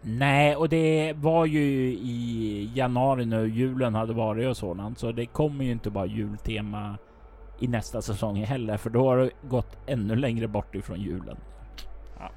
[0.00, 1.60] Nej, och det var ju
[1.92, 6.98] i januari nu julen hade varit och sådant, så det kommer ju inte bara jultema
[7.58, 11.36] i nästa säsong heller, för då har det gått ännu längre bort ifrån julen.
[12.18, 12.30] Ja.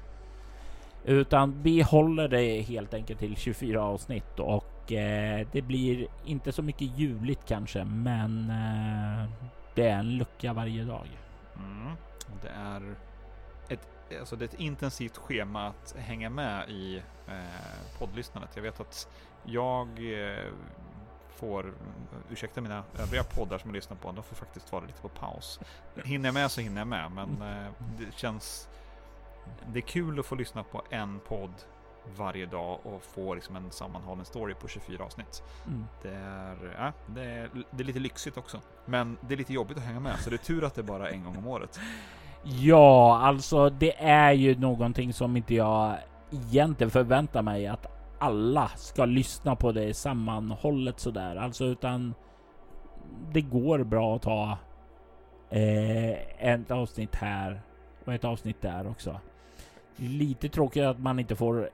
[1.04, 6.62] Utan vi håller det helt enkelt till 24 avsnitt och eh, det blir inte så
[6.62, 9.30] mycket juligt kanske, men eh,
[9.74, 11.06] det är en lucka varje dag.
[11.56, 11.96] mm,
[12.42, 13.11] det är
[13.72, 18.50] ett, alltså det är ett intensivt schema att hänga med i eh, poddlyssnandet.
[18.54, 19.08] Jag vet att
[19.44, 20.52] jag eh,
[21.28, 21.74] får,
[22.30, 25.60] ursäkta mina övriga poddar som jag lyssnar på, de får faktiskt vara lite på paus.
[26.04, 28.68] Hinner jag med så hinner jag med, men eh, det känns
[29.66, 31.52] det är kul att få lyssna på en podd
[32.16, 35.42] varje dag och få liksom en sammanhållen story på 24 avsnitt.
[35.66, 35.84] Mm.
[36.02, 38.60] Det är, ja, det, är, det är lite lyxigt också.
[38.84, 40.82] Men det är lite jobbigt att hänga med, så det är tur att det är
[40.82, 41.80] bara en gång om året.
[42.44, 45.96] Ja, alltså det är ju någonting som inte jag
[46.30, 47.86] egentligen förväntar mig att
[48.18, 51.36] alla ska lyssna på det sammanhållet sådär.
[51.36, 52.14] Alltså utan
[53.32, 54.58] det går bra att ta
[55.50, 57.62] eh, ett avsnitt här
[58.04, 59.20] och ett avsnitt där också.
[59.96, 61.70] Lite tråkigt att man inte får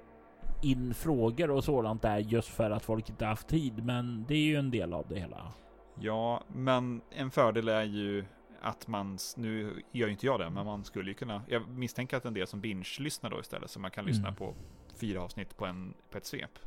[0.62, 3.84] in frågor och sådant där just för att folk inte haft tid.
[3.84, 5.52] Men det är ju en del av det hela.
[6.00, 8.24] Ja, men en fördel är ju
[8.60, 12.16] att man, nu gör ju inte jag det, men man skulle ju kunna, jag misstänker
[12.16, 14.34] att en del som binge-lyssnar då istället, så man kan lyssna Mm.
[14.34, 14.54] på
[15.00, 16.58] fyra avsnitt på, en, på ett svep.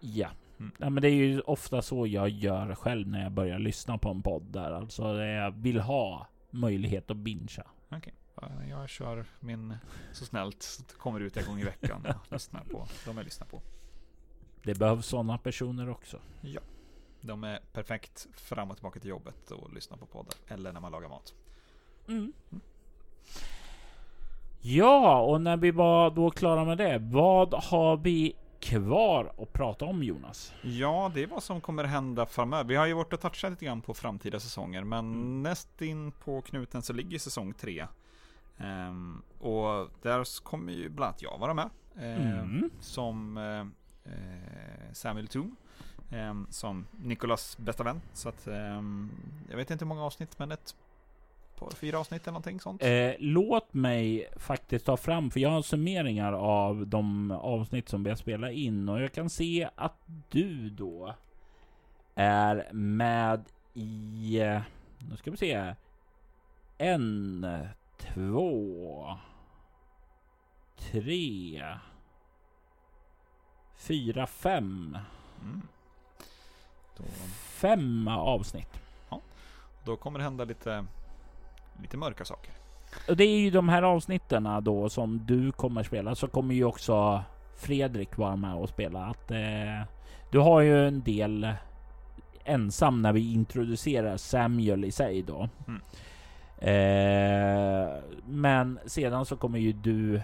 [0.00, 0.28] Ja.
[0.60, 0.72] Mm.
[0.78, 4.08] ja, men det är ju ofta så jag gör själv när jag börjar lyssna på
[4.10, 4.72] en podd där.
[4.72, 7.66] Alltså jag vill ha möjlighet att bingea.
[8.40, 9.74] Ja, jag kör min
[10.12, 13.46] så snällt, så kommer ut en gång i veckan och lyssnar på de jag lyssnar
[13.46, 13.62] på.
[14.62, 16.20] Det behövs sådana personer också.
[16.40, 16.60] Ja.
[17.20, 20.34] De är perfekt fram och tillbaka till jobbet och lyssna på poddar.
[20.48, 21.34] Eller när man lagar mat.
[22.08, 22.32] Mm.
[24.60, 29.84] Ja, och när vi var då klara med det, vad har vi kvar att prata
[29.84, 30.52] om Jonas?
[30.62, 32.64] Ja, det är vad som kommer hända framöver.
[32.64, 35.42] Vi har ju varit och touchat lite grann på framtida säsonger, men Mm.
[35.42, 37.86] näst in på knuten så ligger säsong tre.
[38.58, 41.70] Ehm, och där kommer ju bland annat jag vara med.
[41.98, 42.70] ehm, Mm.
[42.80, 43.36] Som
[44.04, 44.12] eh,
[44.92, 45.56] Samuel Toom.
[46.10, 48.00] Ehm, som Nikolas bästa vän.
[48.12, 49.10] Så att ehm,
[49.50, 50.74] jag vet inte hur många avsnitt, men ett
[51.58, 52.82] par, fyra avsnitt eller någonting sånt.
[52.82, 58.10] Eh, låt mig faktiskt ta fram, för jag har summeringar av de avsnitt som vi
[58.10, 59.96] har spelat in och jag kan se att
[60.28, 61.14] du då
[62.14, 63.44] är med
[63.74, 64.38] i,
[64.98, 65.74] nu ska vi se,
[66.78, 67.46] en,
[67.98, 69.18] två,
[70.76, 71.64] tre,
[73.76, 74.98] fyra, fem,
[75.42, 75.62] Mm.
[77.34, 78.80] Fem avsnitt.
[79.84, 80.84] då kommer det hända lite,
[81.82, 82.52] lite mörka saker.
[83.08, 86.64] Och det är ju de här avsnitten då som du kommer spela, så kommer ju
[86.64, 87.22] också
[87.56, 89.06] Fredrik vara med och spela.
[89.06, 89.82] Att, eh,
[90.30, 91.52] du har ju en del
[92.44, 95.48] ensam när vi introducerar Samuel i sig då.
[95.66, 95.80] Mm.
[96.58, 97.94] Eh,
[98.26, 100.22] men sedan så kommer ju du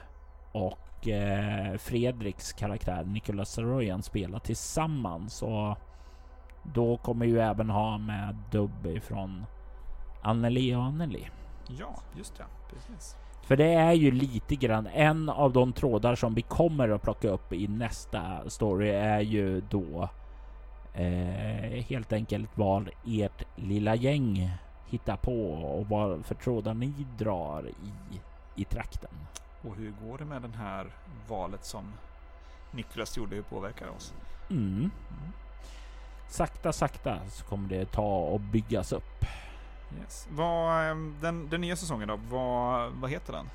[0.52, 5.42] och eh, Fredriks karaktär Nicholas Saroyan spela tillsammans.
[5.42, 5.78] Och
[6.72, 9.46] då kommer ju även ha med dubb ifrån
[10.22, 11.28] Anneli och Anneli.
[11.66, 12.44] Ja, just det.
[12.70, 13.16] Precis.
[13.42, 17.28] För det är ju lite grann en av de trådar som vi kommer att plocka
[17.28, 20.08] upp i nästa story är ju då
[20.94, 24.50] eh, helt enkelt vad ert lilla gäng
[24.86, 28.20] hittar på och vad för trådar ni drar i,
[28.62, 29.10] i trakten.
[29.62, 30.86] Och hur går det med den här
[31.28, 31.92] valet som
[32.70, 33.36] Niklas gjorde?
[33.36, 34.14] Hur påverkar det oss?
[34.50, 34.72] Mm.
[34.76, 34.90] Mm.
[36.28, 39.24] Sakta, sakta så kommer det ta och byggas upp.
[40.00, 40.28] Yes.
[40.30, 43.50] Vad, ehm, den, den nya säsongen då, vad, vad heter den?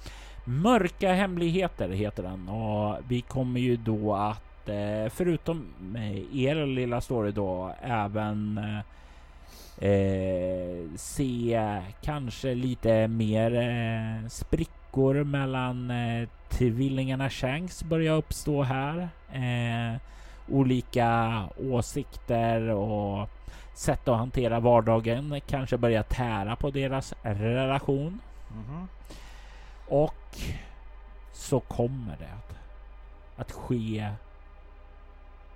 [0.46, 5.66] Mörka hemligheter heter den och vi kommer ju då att eh, förutom
[5.96, 15.92] eh, er lilla story då även eh, eh, se kanske lite mer eh, sprickor mellan
[15.92, 19.10] eh, tvillingarna Shanks börja uppstå här.
[19.32, 20.00] Eh,
[20.52, 23.30] olika åsikter och
[23.74, 28.20] sätt att hantera vardagen kanske börja tära på deras relation.
[28.52, 28.88] Mhm.
[29.88, 30.38] Och
[31.34, 32.56] så kommer det att,
[33.36, 34.12] att ske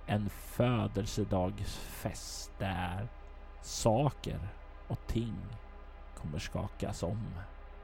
[0.05, 3.07] en födelsedagsfest där
[3.61, 4.39] saker
[4.87, 5.35] och ting
[6.15, 7.27] kommer skakas om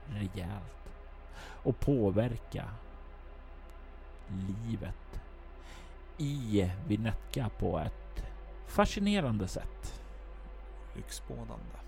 [0.05, 0.93] rejält
[1.63, 2.65] och påverka
[4.27, 5.18] livet
[6.19, 8.23] i Vinetka på ett
[8.67, 10.01] fascinerande sätt.
[10.95, 11.79] Lyxbådande.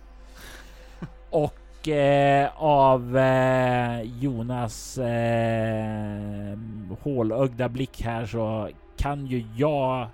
[1.29, 6.57] Och eh, av eh, Jonas eh,
[7.01, 10.07] hålögda blick här så kan ju jag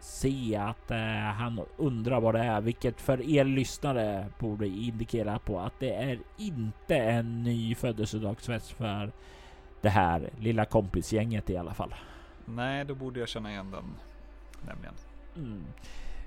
[0.00, 0.98] se att eh,
[1.38, 6.18] han undrar vad det är, vilket för er lyssnare borde indikera på att det är
[6.36, 9.12] inte en ny födelsedagsfest för
[9.80, 11.94] det här lilla kompisgänget i alla fall.
[12.54, 13.84] Nej, då borde jag känna igen den.
[14.66, 14.94] Nämligen.
[15.36, 15.64] Mm.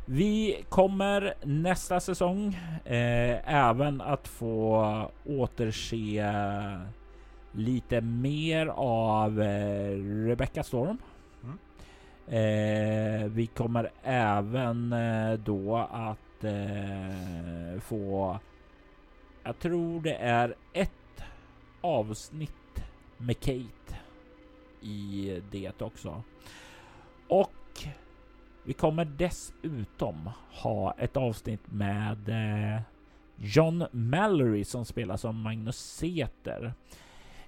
[0.06, 6.34] Vi kommer nästa säsong eh, även att få återse
[7.52, 9.98] lite mer av eh,
[10.28, 10.98] Rebecca Storm.
[11.44, 11.58] Mm.
[12.28, 18.40] Eh, vi kommer även eh, då att eh, få,
[19.44, 21.24] jag tror det är ett
[21.82, 22.84] avsnitt
[23.18, 23.83] med Kate
[24.84, 26.24] i det också.
[27.28, 27.52] Och
[28.64, 32.82] vi kommer dessutom ha ett avsnitt med eh,
[33.36, 36.74] John Mallory som spelar som Magnus Seter.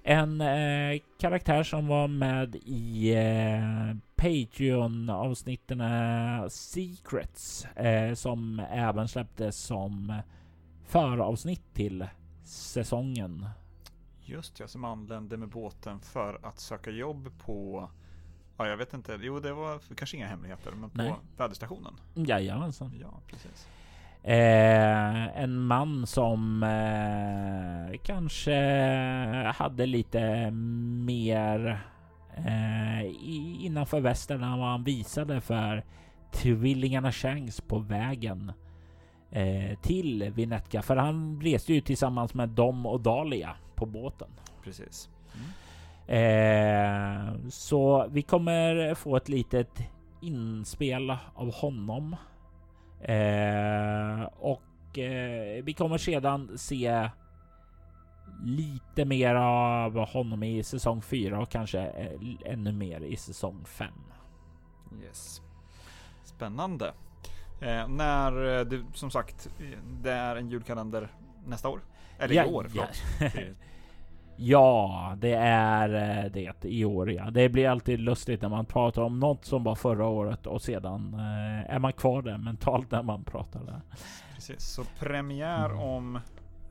[0.02, 9.56] En eh, karaktär som var med i eh, Patreon-avsnitten eh, Secrets eh, som även släpptes
[9.56, 10.14] som
[10.86, 12.06] föravsnitt till
[12.44, 13.46] säsongen.
[14.28, 17.88] Just ja, som anlände med båten för att söka jobb på
[18.58, 19.18] Ja, jag vet inte.
[19.22, 21.14] Jo, det var kanske inga hemligheter, men på Nej.
[21.36, 21.94] väderstationen.
[22.14, 22.92] Jajamensan.
[23.00, 23.68] Ja, precis.
[24.22, 28.54] Eh, en man som eh, kanske
[29.54, 31.86] hade lite mer
[32.36, 33.04] eh,
[33.64, 35.84] innanför västen än vad han visade för
[36.32, 38.52] tvillingarna Shanks på vägen
[39.30, 40.82] eh, till Vinetka.
[40.82, 44.28] För han reste ju tillsammans med dem och Dahlia på båten.
[44.64, 45.08] Precis.
[45.34, 45.48] Mm.
[46.08, 49.82] Eh, så vi kommer få ett litet
[50.20, 52.16] inspel av honom.
[53.00, 57.08] Eh, och eh, vi kommer sedan se
[58.44, 63.88] lite mer av honom i säsong 4 och kanske eh, ännu mer i säsong 5.
[65.02, 65.42] Yes.
[66.24, 66.92] Spännande.
[67.60, 69.50] Eh, när eh, det som sagt,
[70.02, 71.08] det är en julkalender
[71.46, 71.80] nästa år.
[72.18, 72.86] Eller Ja, i år, ja.
[73.18, 73.44] förlåt.
[74.38, 77.12] Ja, det är eh, det i år.
[77.12, 77.30] Ja.
[77.30, 81.14] Det blir alltid lustigt när man pratar om något som var förra året och sedan
[81.14, 83.80] eh, är man kvar där mentalt när man pratar där.
[84.34, 85.78] Precis, så premiär Mm.
[85.82, 86.20] om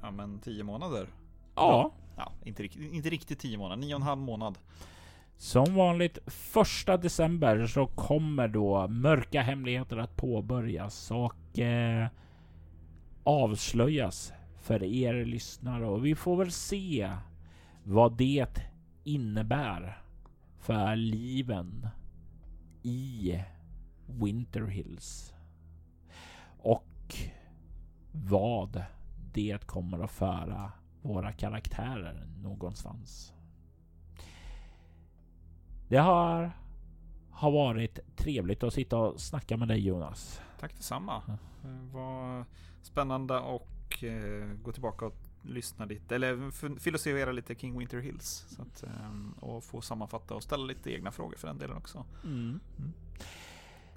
[0.02, 1.08] ja, men tio månader.
[1.56, 4.58] Ja, Ja, inte, inte riktigt tio månader, nio och en halv månad.
[5.38, 12.08] som vanligt första december så kommer då mörka hemligheter att påbörjas och eh,
[13.24, 14.34] avslöjas
[14.66, 17.12] för er lyssnare och vi får väl se
[17.84, 18.62] vad det
[19.04, 20.02] innebär
[20.60, 21.88] för liven
[22.84, 23.40] i
[24.06, 25.34] Winter Hills.
[26.58, 27.16] Och
[28.12, 28.84] vad
[29.34, 30.72] det kommer att föra
[31.02, 33.34] våra karaktärer någonstans.
[35.88, 36.52] Det har,
[37.30, 40.42] har varit trevligt att sitta och snacka med dig Jonas.
[40.60, 41.24] Tack detsamma.
[41.62, 42.46] Det var
[42.82, 48.46] spännande och eh, gå tillbaka och lyssna lite, eller filosofera lite kring Winter Hills.
[48.48, 52.06] Så att, eh, och få sammanfatta och ställa lite egna frågor för den delen också.
[52.24, 52.60] Mm.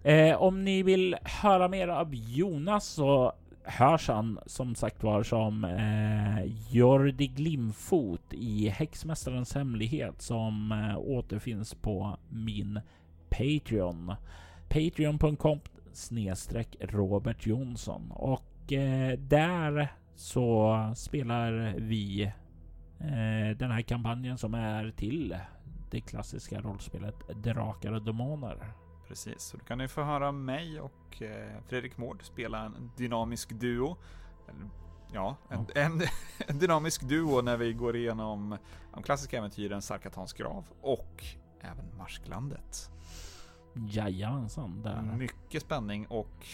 [0.02, 3.32] Eh, om ni vill höra mer av Jonas så
[3.62, 11.74] hörs han som sagt var som eh, Jordi Glimfot i Häxmästarens hemlighet som eh, återfinns
[11.74, 12.80] på min
[13.28, 14.14] Patreon.
[14.68, 15.60] Patreon.com
[15.92, 18.57] snedstreck Robert Jonsson och
[19.18, 22.22] där så spelar vi
[22.98, 25.36] eh, den här kampanjen som är till
[25.90, 28.72] det klassiska rollspelet Drakar och Demoner.
[29.08, 33.50] Precis, så då kan ni få höra mig och eh, Fredrik Mård spela en dynamisk
[33.50, 33.96] duo.
[35.12, 36.02] Ja, en, en,
[36.46, 38.56] en dynamisk duo när vi går igenom
[38.94, 41.24] de klassiska äventyren Sarkatans grav och
[41.60, 42.90] även Marsklandet.
[43.74, 45.02] Jajamensan, där.
[45.02, 46.46] Mycket spänning och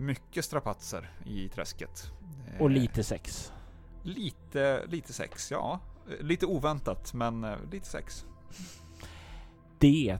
[0.00, 2.12] mycket strapatser i träsket.
[2.54, 3.52] Eh, Och lite sex.
[4.02, 5.80] Lite, lite sex, ja.
[6.10, 8.26] Eh, Lite oväntat, men eh, lite sex.
[9.78, 10.18] Det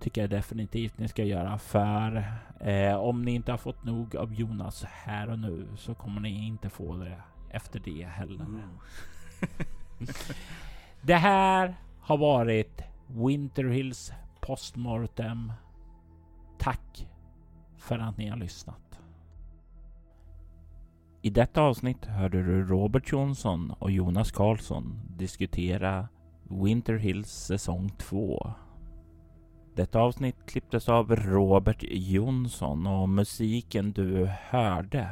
[0.00, 2.24] tycker jag definitivt ni ska göra för
[2.60, 6.46] eh, om ni inte har fått nog av Jonas här och nu så kommer ni
[6.46, 8.46] inte få det efter det heller.
[11.02, 15.52] Det här har varit Winter Hills Postmortem.
[16.58, 17.08] Tack
[17.82, 19.00] för att ni har lyssnat.
[21.22, 26.08] I detta avsnitt hörde du Robert Jonsson och Jonas Karlsson diskutera
[26.42, 28.50] Winter Hills säsong 2.
[29.74, 35.08] Detta avsnitt klipptes av Robert Jonsson och musiken du hörde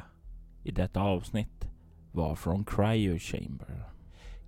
[0.62, 1.68] i detta avsnitt
[2.12, 3.90] var från Cryo Chamber.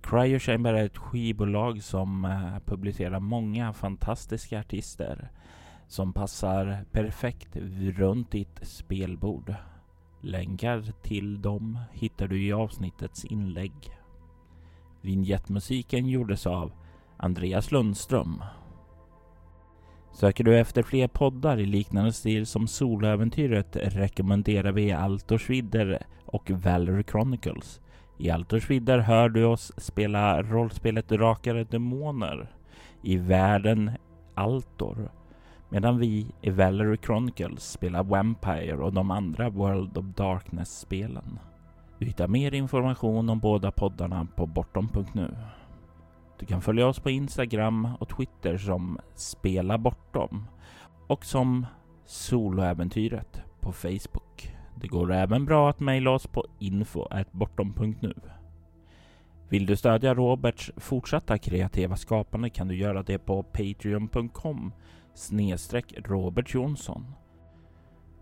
[0.01, 5.31] Cryo Chamber är ett skivbolag som eh, publicerar många fantastiska artister
[5.93, 7.57] som passar perfekt
[7.97, 9.55] runt ditt spelbord.
[10.21, 13.73] Länkar till dem hittar du i avsnittets inlägg.
[15.01, 16.71] Vignettmusiken gjordes av
[17.17, 18.43] Andreas Lundström.
[20.11, 27.03] Söker du efter fler poddar i liknande stil som Soloäventyret rekommenderar vi Altorsvidder och Valerie
[27.11, 27.81] Chronicles.
[28.17, 32.51] I Altorsvidder hör du oss spela rollspelet Drakar Demoner
[33.01, 33.91] i världen
[34.35, 35.11] Altor.
[35.73, 41.39] Medan vi i Valerie Chronicles spelar Vampire och de andra World of Darkness-spelen.
[41.99, 45.35] Du hittar mer information om båda poddarna på bortom.nu.
[46.39, 50.47] Du kan följa oss på Instagram och Twitter som Spela Bortom
[51.07, 51.65] och som
[52.05, 54.55] Soloäventyret på Facebook.
[54.75, 58.13] Det går även bra att mejla oss på info.bortom.nu.
[59.49, 64.71] Vill du stödja Roberts fortsatta kreativa skapande kan du göra det på patreon.com
[65.15, 67.05] snedstreck Robert Jonsson.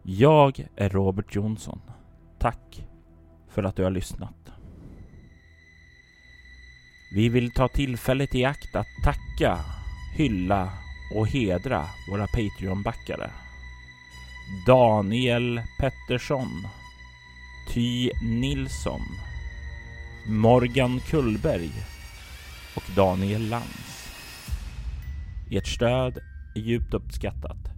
[0.03, 1.81] Jag är Robert Jonsson.
[2.39, 2.87] Tack
[3.49, 4.51] för att du har lyssnat.
[7.15, 9.59] Vi vill ta tillfället i akt att tacka,
[10.15, 10.69] hylla
[11.15, 13.31] och hedra våra Patreon-backare.
[14.67, 16.67] Daniel Pettersson,
[17.73, 19.01] Ty Nilsson,
[20.27, 21.71] Morgan Kullberg
[22.75, 24.11] och Daniel Lantz.
[25.51, 26.19] Ert stöd
[26.55, 27.70] djupt uppskattat.